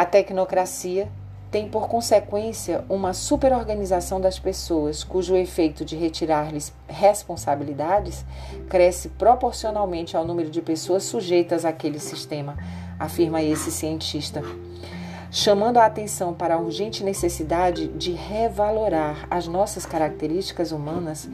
A 0.00 0.06
tecnocracia 0.06 1.10
tem 1.50 1.68
por 1.68 1.86
consequência 1.86 2.82
uma 2.88 3.12
superorganização 3.12 4.18
das 4.18 4.38
pessoas, 4.38 5.04
cujo 5.04 5.36
efeito 5.36 5.84
de 5.84 5.94
retirar-lhes 5.94 6.72
responsabilidades 6.88 8.24
cresce 8.70 9.10
proporcionalmente 9.10 10.16
ao 10.16 10.24
número 10.24 10.48
de 10.48 10.62
pessoas 10.62 11.02
sujeitas 11.02 11.66
àquele 11.66 11.98
sistema, 11.98 12.56
afirma 12.98 13.42
esse 13.42 13.70
cientista. 13.70 14.42
Chamando 15.30 15.76
a 15.76 15.84
atenção 15.84 16.32
para 16.32 16.54
a 16.54 16.58
urgente 16.58 17.04
necessidade 17.04 17.88
de 17.88 18.12
revalorar 18.12 19.26
as 19.30 19.46
nossas 19.46 19.84
características 19.84 20.72
humanas, 20.72 21.28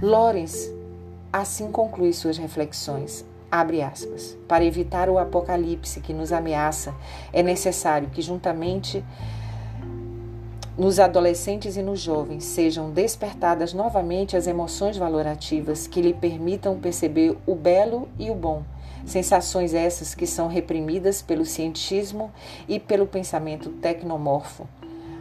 Lorenz 0.00 0.72
assim 1.30 1.70
conclui 1.70 2.14
suas 2.14 2.38
reflexões. 2.38 3.26
Abre 3.50 3.82
aspas. 3.82 4.36
Para 4.48 4.64
evitar 4.64 5.08
o 5.08 5.18
apocalipse 5.18 6.00
que 6.00 6.12
nos 6.12 6.32
ameaça, 6.32 6.94
é 7.32 7.42
necessário 7.42 8.10
que, 8.10 8.20
juntamente 8.20 9.04
nos 10.76 11.00
adolescentes 11.00 11.76
e 11.76 11.82
nos 11.82 12.00
jovens, 12.00 12.44
sejam 12.44 12.90
despertadas 12.90 13.72
novamente 13.72 14.36
as 14.36 14.46
emoções 14.46 14.96
valorativas 14.96 15.86
que 15.86 16.02
lhe 16.02 16.12
permitam 16.12 16.78
perceber 16.78 17.36
o 17.46 17.54
belo 17.54 18.08
e 18.18 18.30
o 18.30 18.34
bom. 18.34 18.62
Sensações 19.06 19.72
essas 19.72 20.14
que 20.14 20.26
são 20.26 20.48
reprimidas 20.48 21.22
pelo 21.22 21.46
cientismo 21.46 22.30
e 22.68 22.78
pelo 22.78 23.06
pensamento 23.06 23.70
tecnomorfo 23.70 24.66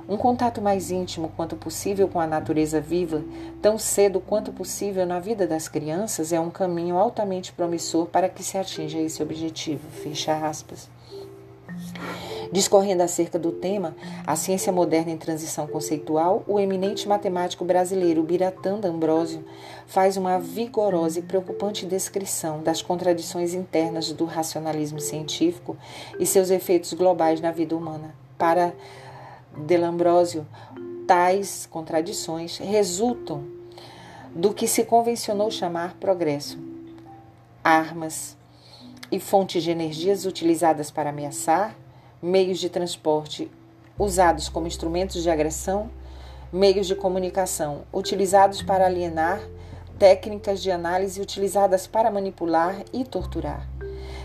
um 0.08 0.18
contato 0.18 0.62
mais 0.62 0.92
íntimo 0.92 1.32
quanto 1.36 1.56
possível 1.56 2.08
com 2.08 2.20
a 2.20 2.28
natureza 2.28 2.80
viva, 2.80 3.24
tão 3.62 3.78
cedo 3.78 4.20
quanto 4.20 4.54
possível 4.54 5.06
na 5.06 5.20
vida 5.20 5.48
das 5.48 5.68
crianças, 5.68 6.32
é 6.32 6.40
um 6.40 6.52
caminho 6.52 6.98
altamente 6.98 7.52
promissor 7.52 8.06
para 8.08 8.30
que 8.30 8.44
se 8.44 8.58
atinja 8.58 9.00
esse 9.00 9.22
objetivo. 9.24 9.90
Fecha 9.90 10.36
aspas. 10.48 10.90
Discorrendo 12.52 13.04
acerca 13.04 13.38
do 13.40 13.52
tema, 13.52 13.96
a 14.26 14.36
ciência 14.36 14.72
moderna 14.72 15.12
em 15.12 15.18
transição 15.18 15.68
conceitual, 15.68 16.44
o 16.48 16.60
eminente 16.60 17.08
matemático 17.08 17.66
brasileiro 17.66 18.24
Biratã 18.24 18.80
D'Ambrosio 18.80 19.44
faz 19.88 20.16
uma 20.16 20.40
vigorosa 20.40 21.20
e 21.20 21.24
preocupante 21.24 21.86
descrição 21.86 22.62
das 22.62 22.82
contradições 22.82 23.54
internas 23.54 24.12
do 24.12 24.26
racionalismo 24.26 25.00
científico 25.00 25.76
e 26.20 26.26
seus 26.26 26.50
efeitos 26.50 26.94
globais 26.94 27.42
na 27.42 27.52
vida 27.52 27.76
humana. 27.76 28.16
Para 28.38 28.74
Delambrósio, 29.58 30.46
tais 31.08 31.66
contradições 31.66 32.58
resultam 32.58 33.44
do 34.34 34.54
que 34.54 34.68
se 34.68 34.84
convencionou 34.84 35.50
chamar 35.50 35.96
progresso. 35.96 36.60
Armas 37.64 38.36
e 39.12 39.20
fontes 39.20 39.64
de 39.64 39.72
energias 39.72 40.26
utilizadas 40.26 40.92
para 40.92 41.10
ameaçar, 41.10 41.76
meios 42.22 42.60
de 42.60 42.70
transporte 42.70 43.50
usados 43.98 44.50
como 44.50 44.68
instrumentos 44.68 45.24
de 45.24 45.30
agressão, 45.30 45.90
meios 46.52 46.86
de 46.86 46.96
comunicação 46.96 47.84
utilizados 47.94 48.62
para 48.62 48.86
alienar, 48.86 49.40
técnicas 49.98 50.62
de 50.62 50.70
análise 50.70 51.22
utilizadas 51.22 51.88
para 51.88 52.12
manipular 52.12 52.84
e 52.92 53.06
torturar, 53.06 53.68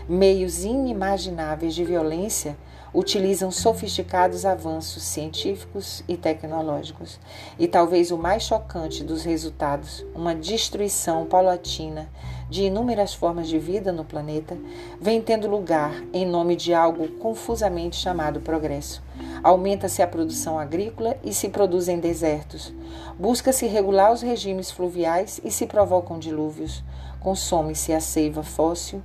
meios 0.09 0.65
inimagináveis 0.65 1.73
de 1.73 1.85
violência 1.85 2.57
utilizam 2.93 3.51
sofisticados 3.51 4.45
avanços 4.45 5.03
científicos 5.03 6.03
e 6.07 6.17
tecnológicos. 6.17 7.19
E 7.57 7.67
talvez 7.67 8.11
o 8.11 8.17
mais 8.17 8.43
chocante 8.43 9.03
dos 9.03 9.23
resultados, 9.23 10.05
uma 10.13 10.35
destruição 10.35 11.25
paulatina 11.25 12.09
de 12.49 12.63
inúmeras 12.63 13.13
formas 13.13 13.47
de 13.47 13.57
vida 13.57 13.93
no 13.93 14.03
planeta, 14.03 14.57
vem 14.99 15.21
tendo 15.21 15.47
lugar 15.47 15.93
em 16.11 16.25
nome 16.25 16.57
de 16.57 16.73
algo 16.73 17.07
confusamente 17.13 17.95
chamado 17.95 18.41
progresso. 18.41 19.01
Aumenta-se 19.41 20.01
a 20.01 20.07
produção 20.07 20.59
agrícola 20.59 21.17
e 21.23 21.33
se 21.33 21.47
produzem 21.47 21.99
desertos. 21.99 22.73
Busca-se 23.17 23.67
regular 23.67 24.11
os 24.11 24.21
regimes 24.21 24.69
fluviais 24.69 25.39
e 25.45 25.49
se 25.49 25.65
provocam 25.65 26.19
dilúvios. 26.19 26.83
Consome-se 27.21 27.93
a 27.93 28.01
seiva 28.01 28.43
fóssil 28.43 29.01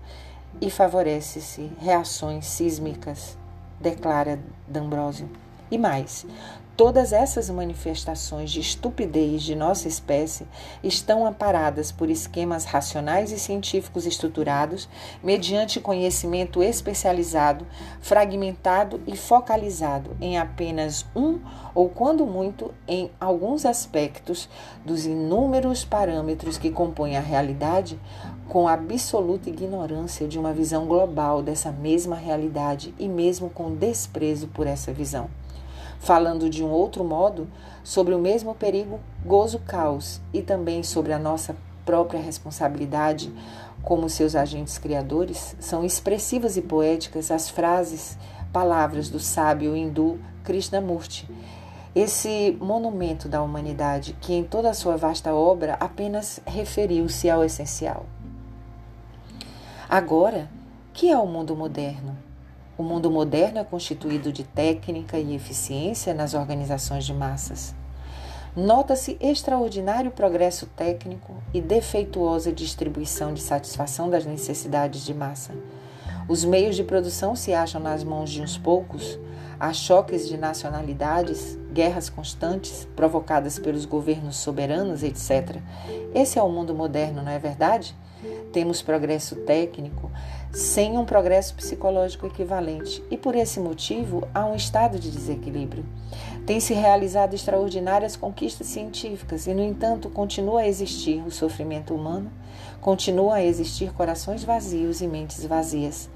e 0.61 0.70
favorece-se 0.70 1.70
reações 1.79 2.46
sísmicas, 2.46 3.37
declara 3.80 4.38
D'Ambrosio. 4.68 5.28
E 5.70 5.76
mais, 5.78 6.24
Todas 6.76 7.14
essas 7.14 7.48
manifestações 7.48 8.50
de 8.50 8.60
estupidez 8.60 9.42
de 9.42 9.54
nossa 9.54 9.88
espécie 9.88 10.46
estão 10.84 11.26
amparadas 11.26 11.90
por 11.90 12.10
esquemas 12.10 12.66
racionais 12.66 13.32
e 13.32 13.38
científicos 13.38 14.04
estruturados, 14.04 14.86
mediante 15.24 15.80
conhecimento 15.80 16.62
especializado, 16.62 17.66
fragmentado 18.02 19.00
e 19.06 19.16
focalizado 19.16 20.14
em 20.20 20.36
apenas 20.36 21.06
um 21.16 21.40
ou, 21.74 21.88
quando 21.88 22.26
muito, 22.26 22.74
em 22.86 23.10
alguns 23.18 23.64
aspectos 23.64 24.46
dos 24.84 25.06
inúmeros 25.06 25.82
parâmetros 25.82 26.58
que 26.58 26.70
compõem 26.70 27.16
a 27.16 27.20
realidade, 27.20 27.98
com 28.48 28.68
absoluta 28.68 29.50
ignorância 29.50 30.28
de 30.28 30.38
uma 30.38 30.52
visão 30.52 30.87
global 30.87 31.42
dessa 31.42 31.72
mesma 31.72 32.16
realidade 32.16 32.94
e 32.98 33.09
mesmo 33.09 33.50
com 33.50 33.74
desprezo 33.74 34.46
por 34.48 34.66
essa 34.66 34.92
visão. 34.92 35.28
Falando 35.98 36.48
de 36.48 36.62
um 36.62 36.70
outro 36.70 37.02
modo, 37.04 37.48
sobre 37.82 38.14
o 38.14 38.18
mesmo 38.18 38.54
perigo, 38.54 39.00
gozo 39.24 39.59
caos 39.61 40.20
e 40.32 40.42
também 40.42 40.82
sobre 40.82 41.12
a 41.12 41.18
nossa 41.18 41.56
própria 41.85 42.20
responsabilidade 42.20 43.32
como 43.82 44.11
seus 44.11 44.35
agentes 44.35 44.78
criadores, 44.78 45.56
são 45.61 45.85
expressivas 45.85 46.56
e 46.56 46.62
poéticas 46.62 47.30
as 47.30 47.48
frases, 47.48 48.18
palavras 48.52 49.09
do 49.09 49.20
sábio 49.20 49.76
hindu 49.76 50.18
Krishnamurti, 50.42 51.28
esse 51.94 52.56
monumento 52.61 53.28
da 53.28 53.42
humanidade 53.42 54.16
que 54.20 54.35
em 54.35 54.44
toda 54.44 54.70
a 54.70 54.74
sua 54.74 54.96
vasta 54.96 55.32
obra 55.32 55.76
apenas 55.80 56.40
referiu-se 56.46 57.30
ao 57.30 57.42
essencial. 57.42 58.04
Agora, 59.88 60.51
que 60.92 61.09
é 61.09 61.16
o 61.16 61.27
mundo 61.27 61.55
moderno? 61.55 62.18
O 62.77 62.83
mundo 62.83 63.09
moderno 63.09 63.61
é 63.61 63.64
constituído 63.64 64.33
de 64.33 64.42
técnica 64.42 65.16
e 65.16 65.33
eficiência 65.33 66.12
nas 66.12 66.35
organizações 66.35 67.05
de 67.05 67.14
massas. 67.14 67.72
Nota-se 68.57 69.16
extraordinário 69.20 70.11
progresso 70.11 70.66
técnico 70.66 71.35
e 71.55 71.61
defeituosa 71.61 72.53
distribuição 72.53 73.33
de 73.33 73.40
satisfação 73.40 74.11
das 74.11 74.27
necessidades 74.27 75.05
de 75.05 75.14
massa. 75.14 75.53
Os 76.29 76.44
meios 76.44 76.75
de 76.75 76.83
produção 76.83 77.37
se 77.37 77.55
acham 77.55 77.81
nas 77.81 78.03
mãos 78.03 78.31
de 78.31 78.42
uns 78.42 78.59
poucos, 78.59 79.16
há 79.61 79.72
choques 79.72 80.27
de 80.27 80.37
nacionalidades, 80.37 81.57
guerras 81.72 82.11
constantes 82.11 82.88
provocadas 82.96 83.57
pelos 83.57 83.85
governos 83.85 84.37
soberanos, 84.37 85.05
etc. 85.05 85.61
Esse 86.12 86.40
é 86.40 86.42
o 86.42 86.49
mundo 86.49 86.75
moderno, 86.75 87.22
não 87.22 87.31
é 87.31 87.38
verdade? 87.38 87.94
Temos 88.52 88.80
progresso 88.80 89.36
técnico, 89.36 90.10
sem 90.50 90.96
um 90.96 91.04
progresso 91.04 91.54
psicológico 91.54 92.26
equivalente, 92.26 93.02
e 93.10 93.16
por 93.16 93.34
esse 93.34 93.60
motivo 93.60 94.26
há 94.34 94.46
um 94.46 94.54
estado 94.54 94.98
de 94.98 95.10
desequilíbrio. 95.10 95.84
Tem-se 96.46 96.72
realizado 96.72 97.34
extraordinárias 97.34 98.16
conquistas 98.16 98.68
científicas 98.68 99.46
e, 99.46 99.52
no 99.52 99.62
entanto, 99.62 100.08
continua 100.08 100.60
a 100.60 100.68
existir 100.68 101.22
o 101.26 101.30
sofrimento 101.30 101.94
humano, 101.94 102.30
continua 102.80 103.34
a 103.34 103.44
existir 103.44 103.92
corações 103.92 104.44
vazios 104.44 105.00
e 105.00 105.06
mentes 105.06 105.44
vazias. 105.44 106.08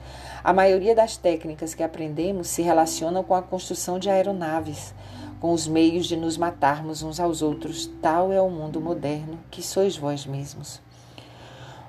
A 0.43 0.53
maioria 0.53 0.95
das 0.95 1.17
técnicas 1.17 1.75
que 1.75 1.83
aprendemos 1.83 2.49
se 2.49 2.63
relacionam 2.63 3.23
com 3.23 3.35
a 3.35 3.43
construção 3.43 3.99
de 3.99 4.09
aeronaves, 4.09 4.95
com 5.41 5.53
os 5.53 5.67
meios 5.67 6.07
de 6.07 6.17
nos 6.17 6.39
matarmos 6.39 7.03
uns 7.03 7.21
aos 7.21 7.43
outros. 7.43 7.91
Tal 8.01 8.33
é 8.33 8.41
o 8.41 8.51
mundo 8.51 8.81
moderno 8.81 9.39
que 9.51 9.63
sois 9.63 9.97
vós 9.97 10.25
mesmos. 10.25 10.81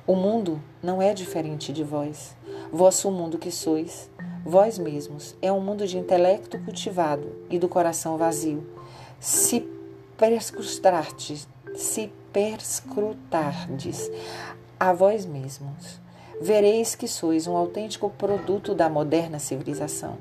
O 0.08 0.16
mundo 0.16 0.60
não 0.82 1.00
é 1.00 1.14
diferente 1.14 1.72
de 1.72 1.84
vós. 1.84 2.36
Vosso 2.72 3.12
mundo 3.12 3.38
que 3.38 3.52
sois, 3.52 4.10
vós 4.44 4.80
mesmos, 4.80 5.36
é 5.42 5.52
um 5.52 5.62
mundo 5.62 5.86
de 5.86 5.98
intelecto 5.98 6.58
cultivado 6.60 7.36
e 7.50 7.60
do 7.60 7.70
coração 7.70 8.18
vazio. 8.18 8.66
Se 9.20 9.70
perscrutardes, 10.18 11.48
se 11.76 12.12
perscrutardes 12.34 14.10
a 14.80 14.92
vós 14.92 15.26
mesmos, 15.26 16.00
vereis 16.42 16.96
que 16.96 17.08
sois 17.08 17.46
um 17.46 17.56
autêntico 17.56 18.10
produto 18.10 18.74
da 18.74 18.90
moderna 18.90 19.38
civilização. 19.38 20.18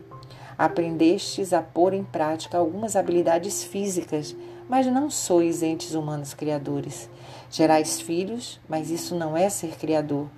Aprendestes 0.58 1.54
a 1.54 1.62
pôr 1.62 1.94
em 1.94 2.04
prática 2.04 2.58
algumas 2.58 2.94
habilidades 2.96 3.64
físicas, 3.64 4.36
mas 4.68 4.86
não 4.86 5.08
sois 5.08 5.62
entes 5.62 5.94
humanos 5.94 6.34
criadores. 6.34 7.08
Gerais 7.50 8.00
filhos, 8.00 8.60
mas 8.68 8.90
isso 8.90 9.14
não 9.14 9.36
é 9.36 9.48
ser 9.48 9.76
criador. 9.76 10.28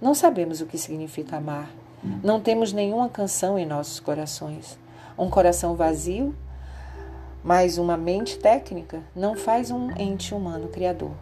Não 0.00 0.14
sabemos 0.14 0.60
o 0.60 0.66
que 0.66 0.76
significa 0.76 1.36
amar. 1.36 1.70
Não 2.24 2.40
temos 2.40 2.72
nenhuma 2.72 3.08
canção 3.08 3.58
em 3.58 3.66
nossos 3.66 4.00
corações. 4.00 4.78
Um 5.16 5.30
coração 5.30 5.76
vazio, 5.76 6.34
mas 7.44 7.78
uma 7.78 7.96
mente 7.96 8.38
técnica, 8.38 9.02
não 9.14 9.36
faz 9.36 9.70
um 9.70 9.90
ente 9.96 10.34
humano 10.34 10.68
criador. 10.68 11.12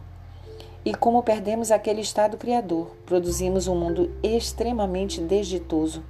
E 0.84 0.94
como 0.94 1.22
perdemos 1.22 1.70
aquele 1.70 2.00
estado 2.00 2.36
criador, 2.36 2.96
produzimos 3.04 3.66
um 3.66 3.74
mundo 3.74 4.10
extremamente 4.22 5.20
desditoso, 5.20 6.02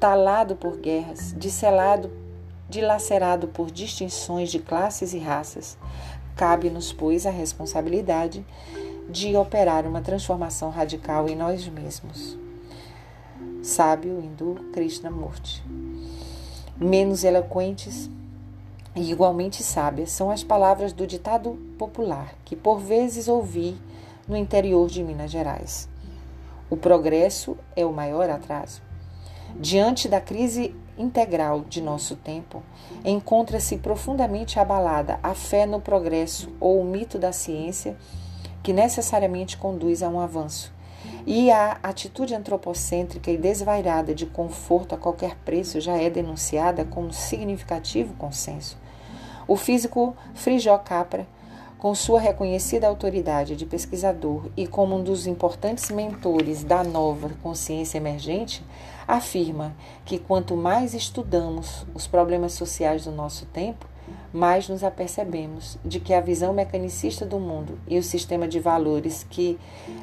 talado 0.00 0.56
por 0.56 0.78
guerras, 0.78 1.34
dilacerado 2.68 3.46
por 3.48 3.70
distinções 3.70 4.50
de 4.50 4.58
classes 4.58 5.12
e 5.12 5.18
raças, 5.18 5.78
Cabe-nos, 6.38 6.92
pois, 6.92 7.26
a 7.26 7.30
responsabilidade 7.30 8.46
de 9.10 9.36
operar 9.36 9.84
uma 9.84 10.00
transformação 10.00 10.70
radical 10.70 11.28
em 11.28 11.34
nós 11.34 11.66
mesmos. 11.66 12.38
Sábio 13.60 14.20
hindu 14.20 14.54
Krishnamurti. 14.72 15.64
Menos 16.76 17.24
eloquentes 17.24 18.08
e 18.94 19.10
igualmente 19.10 19.64
sábias 19.64 20.12
são 20.12 20.30
as 20.30 20.44
palavras 20.44 20.92
do 20.92 21.08
ditado 21.08 21.58
popular 21.76 22.32
que 22.44 22.54
por 22.54 22.78
vezes 22.78 23.26
ouvi 23.26 23.76
no 24.28 24.36
interior 24.36 24.88
de 24.88 25.02
Minas 25.02 25.32
Gerais. 25.32 25.88
O 26.70 26.76
progresso 26.76 27.58
é 27.74 27.84
o 27.84 27.92
maior 27.92 28.30
atraso. 28.30 28.80
Diante 29.58 30.06
da 30.06 30.20
crise 30.20 30.72
integral 30.98 31.60
de 31.68 31.80
nosso 31.80 32.16
tempo, 32.16 32.62
encontra-se 33.04 33.78
profundamente 33.78 34.58
abalada 34.58 35.18
a 35.22 35.34
fé 35.34 35.64
no 35.64 35.80
progresso 35.80 36.50
ou 36.60 36.80
o 36.80 36.84
mito 36.84 37.18
da 37.18 37.32
ciência 37.32 37.96
que 38.62 38.72
necessariamente 38.72 39.56
conduz 39.56 40.02
a 40.02 40.08
um 40.08 40.20
avanço. 40.20 40.72
E 41.26 41.50
a 41.50 41.78
atitude 41.82 42.34
antropocêntrica 42.34 43.30
e 43.30 43.36
desvairada 43.36 44.14
de 44.14 44.26
conforto 44.26 44.94
a 44.94 44.98
qualquer 44.98 45.36
preço 45.44 45.80
já 45.80 45.96
é 45.96 46.10
denunciada 46.10 46.84
como 46.84 47.12
significativo 47.12 48.14
consenso. 48.14 48.76
O 49.46 49.56
físico 49.56 50.16
Frijó 50.34 50.76
Capra, 50.78 51.26
com 51.78 51.94
sua 51.94 52.18
reconhecida 52.18 52.88
autoridade 52.88 53.54
de 53.54 53.64
pesquisador 53.64 54.50
e 54.56 54.66
como 54.66 54.96
um 54.96 55.02
dos 55.02 55.28
importantes 55.28 55.90
mentores 55.90 56.64
da 56.64 56.82
nova 56.82 57.30
consciência 57.40 57.98
emergente, 57.98 58.64
afirma 59.06 59.74
que 60.04 60.18
quanto 60.18 60.56
mais 60.56 60.92
estudamos 60.92 61.86
os 61.94 62.06
problemas 62.06 62.52
sociais 62.54 63.04
do 63.04 63.12
nosso 63.12 63.46
tempo, 63.46 63.86
mais 64.32 64.68
nos 64.68 64.82
apercebemos 64.82 65.78
de 65.84 66.00
que 66.00 66.12
a 66.12 66.20
visão 66.20 66.52
mecanicista 66.52 67.24
do 67.24 67.38
mundo 67.38 67.78
e 67.86 67.96
o 67.96 68.02
sistema 68.02 68.48
de 68.48 68.58
valores 68.58 69.24
que 69.28 69.56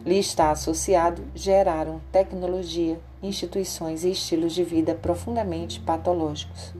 lhe 0.06 0.18
está 0.18 0.52
associado 0.52 1.24
geraram 1.36 2.00
tecnologia, 2.12 3.00
instituições 3.22 4.06
e 4.06 4.12
estilos 4.12 4.54
de 4.54 4.64
vida 4.64 4.96
profundamente 4.96 5.80
patológicos. 5.82 6.74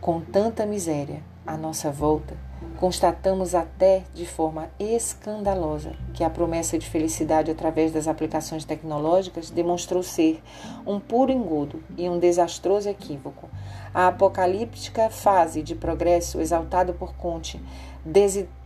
Com 0.00 0.20
tanta 0.20 0.66
miséria 0.66 1.22
à 1.46 1.56
nossa 1.56 1.90
volta, 1.90 2.49
Constatamos 2.80 3.54
até 3.54 4.04
de 4.14 4.24
forma 4.24 4.70
escandalosa 4.80 5.92
que 6.14 6.24
a 6.24 6.30
promessa 6.30 6.78
de 6.78 6.88
felicidade 6.88 7.50
através 7.50 7.92
das 7.92 8.08
aplicações 8.08 8.64
tecnológicas 8.64 9.50
demonstrou 9.50 10.02
ser 10.02 10.42
um 10.86 10.98
puro 10.98 11.30
engodo 11.30 11.82
e 11.98 12.08
um 12.08 12.18
desastroso 12.18 12.88
equívoco. 12.88 13.50
A 13.92 14.06
apocalíptica 14.06 15.10
fase 15.10 15.62
de 15.62 15.74
progresso 15.74 16.40
exaltado 16.40 16.94
por 16.94 17.14
Conte, 17.16 17.60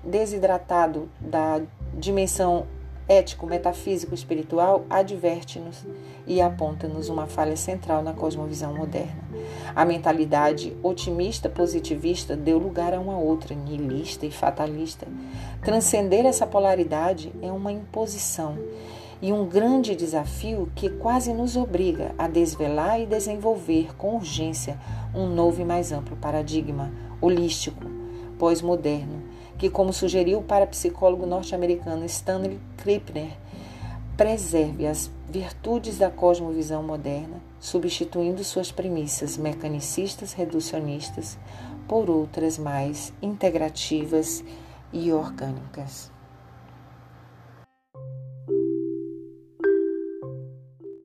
desidratado 0.05 1.11
da 1.21 1.61
dimensão 1.93 2.67
ético, 3.09 3.47
metafísico, 3.47 4.15
espiritual, 4.15 4.85
adverte-nos 4.89 5.85
e 6.27 6.41
aponta-nos 6.41 7.09
uma 7.09 7.27
falha 7.27 7.57
central 7.57 8.03
na 8.03 8.13
cosmovisão 8.13 8.75
moderna. 8.75 9.23
A 9.75 9.85
mentalidade 9.85 10.77
otimista 10.83 11.49
positivista 11.49 12.35
deu 12.37 12.59
lugar 12.59 12.95
a 12.95 13.01
uma 13.01 13.19
outra, 13.19 13.55
nihilista 13.55 14.25
e 14.25 14.31
fatalista. 14.31 15.07
Transcender 15.63 16.25
essa 16.25 16.47
polaridade 16.47 17.33
é 17.43 17.53
uma 17.53 17.73
imposição 17.73 18.57
e 19.21 19.33
um 19.33 19.47
grande 19.47 19.95
desafio 19.95 20.71
que 20.75 20.89
quase 20.89 21.33
nos 21.33 21.57
obriga 21.57 22.15
a 22.19 22.29
desvelar 22.29 23.01
e 23.01 23.07
desenvolver 23.07 23.97
com 23.97 24.17
urgência 24.17 24.79
um 25.15 25.27
novo 25.27 25.61
e 25.63 25.65
mais 25.65 25.93
amplo 25.93 26.17
paradigma 26.17 26.93
holístico, 27.21 27.85
pós-moderno, 28.39 29.23
que, 29.65 29.71
como 29.71 29.95
sugeriu 29.95 30.41
o 30.41 30.43
parapsicólogo 30.43 31.25
norte-americano 31.25 32.05
Stanley 32.05 32.61
Krippner, 32.77 33.31
preserve 34.15 34.87
as 34.87 35.11
virtudes 35.27 35.97
da 35.97 36.11
cosmovisão 36.11 36.83
moderna, 36.83 37.41
substituindo 37.59 38.45
suas 38.45 38.71
premissas 38.71 39.39
mecanicistas 39.39 40.35
reducionistas 40.35 41.39
por 41.89 42.11
outras 42.11 42.59
mais 42.59 43.11
integrativas 43.23 44.45
e 44.93 45.11
orgânicas. 45.11 46.12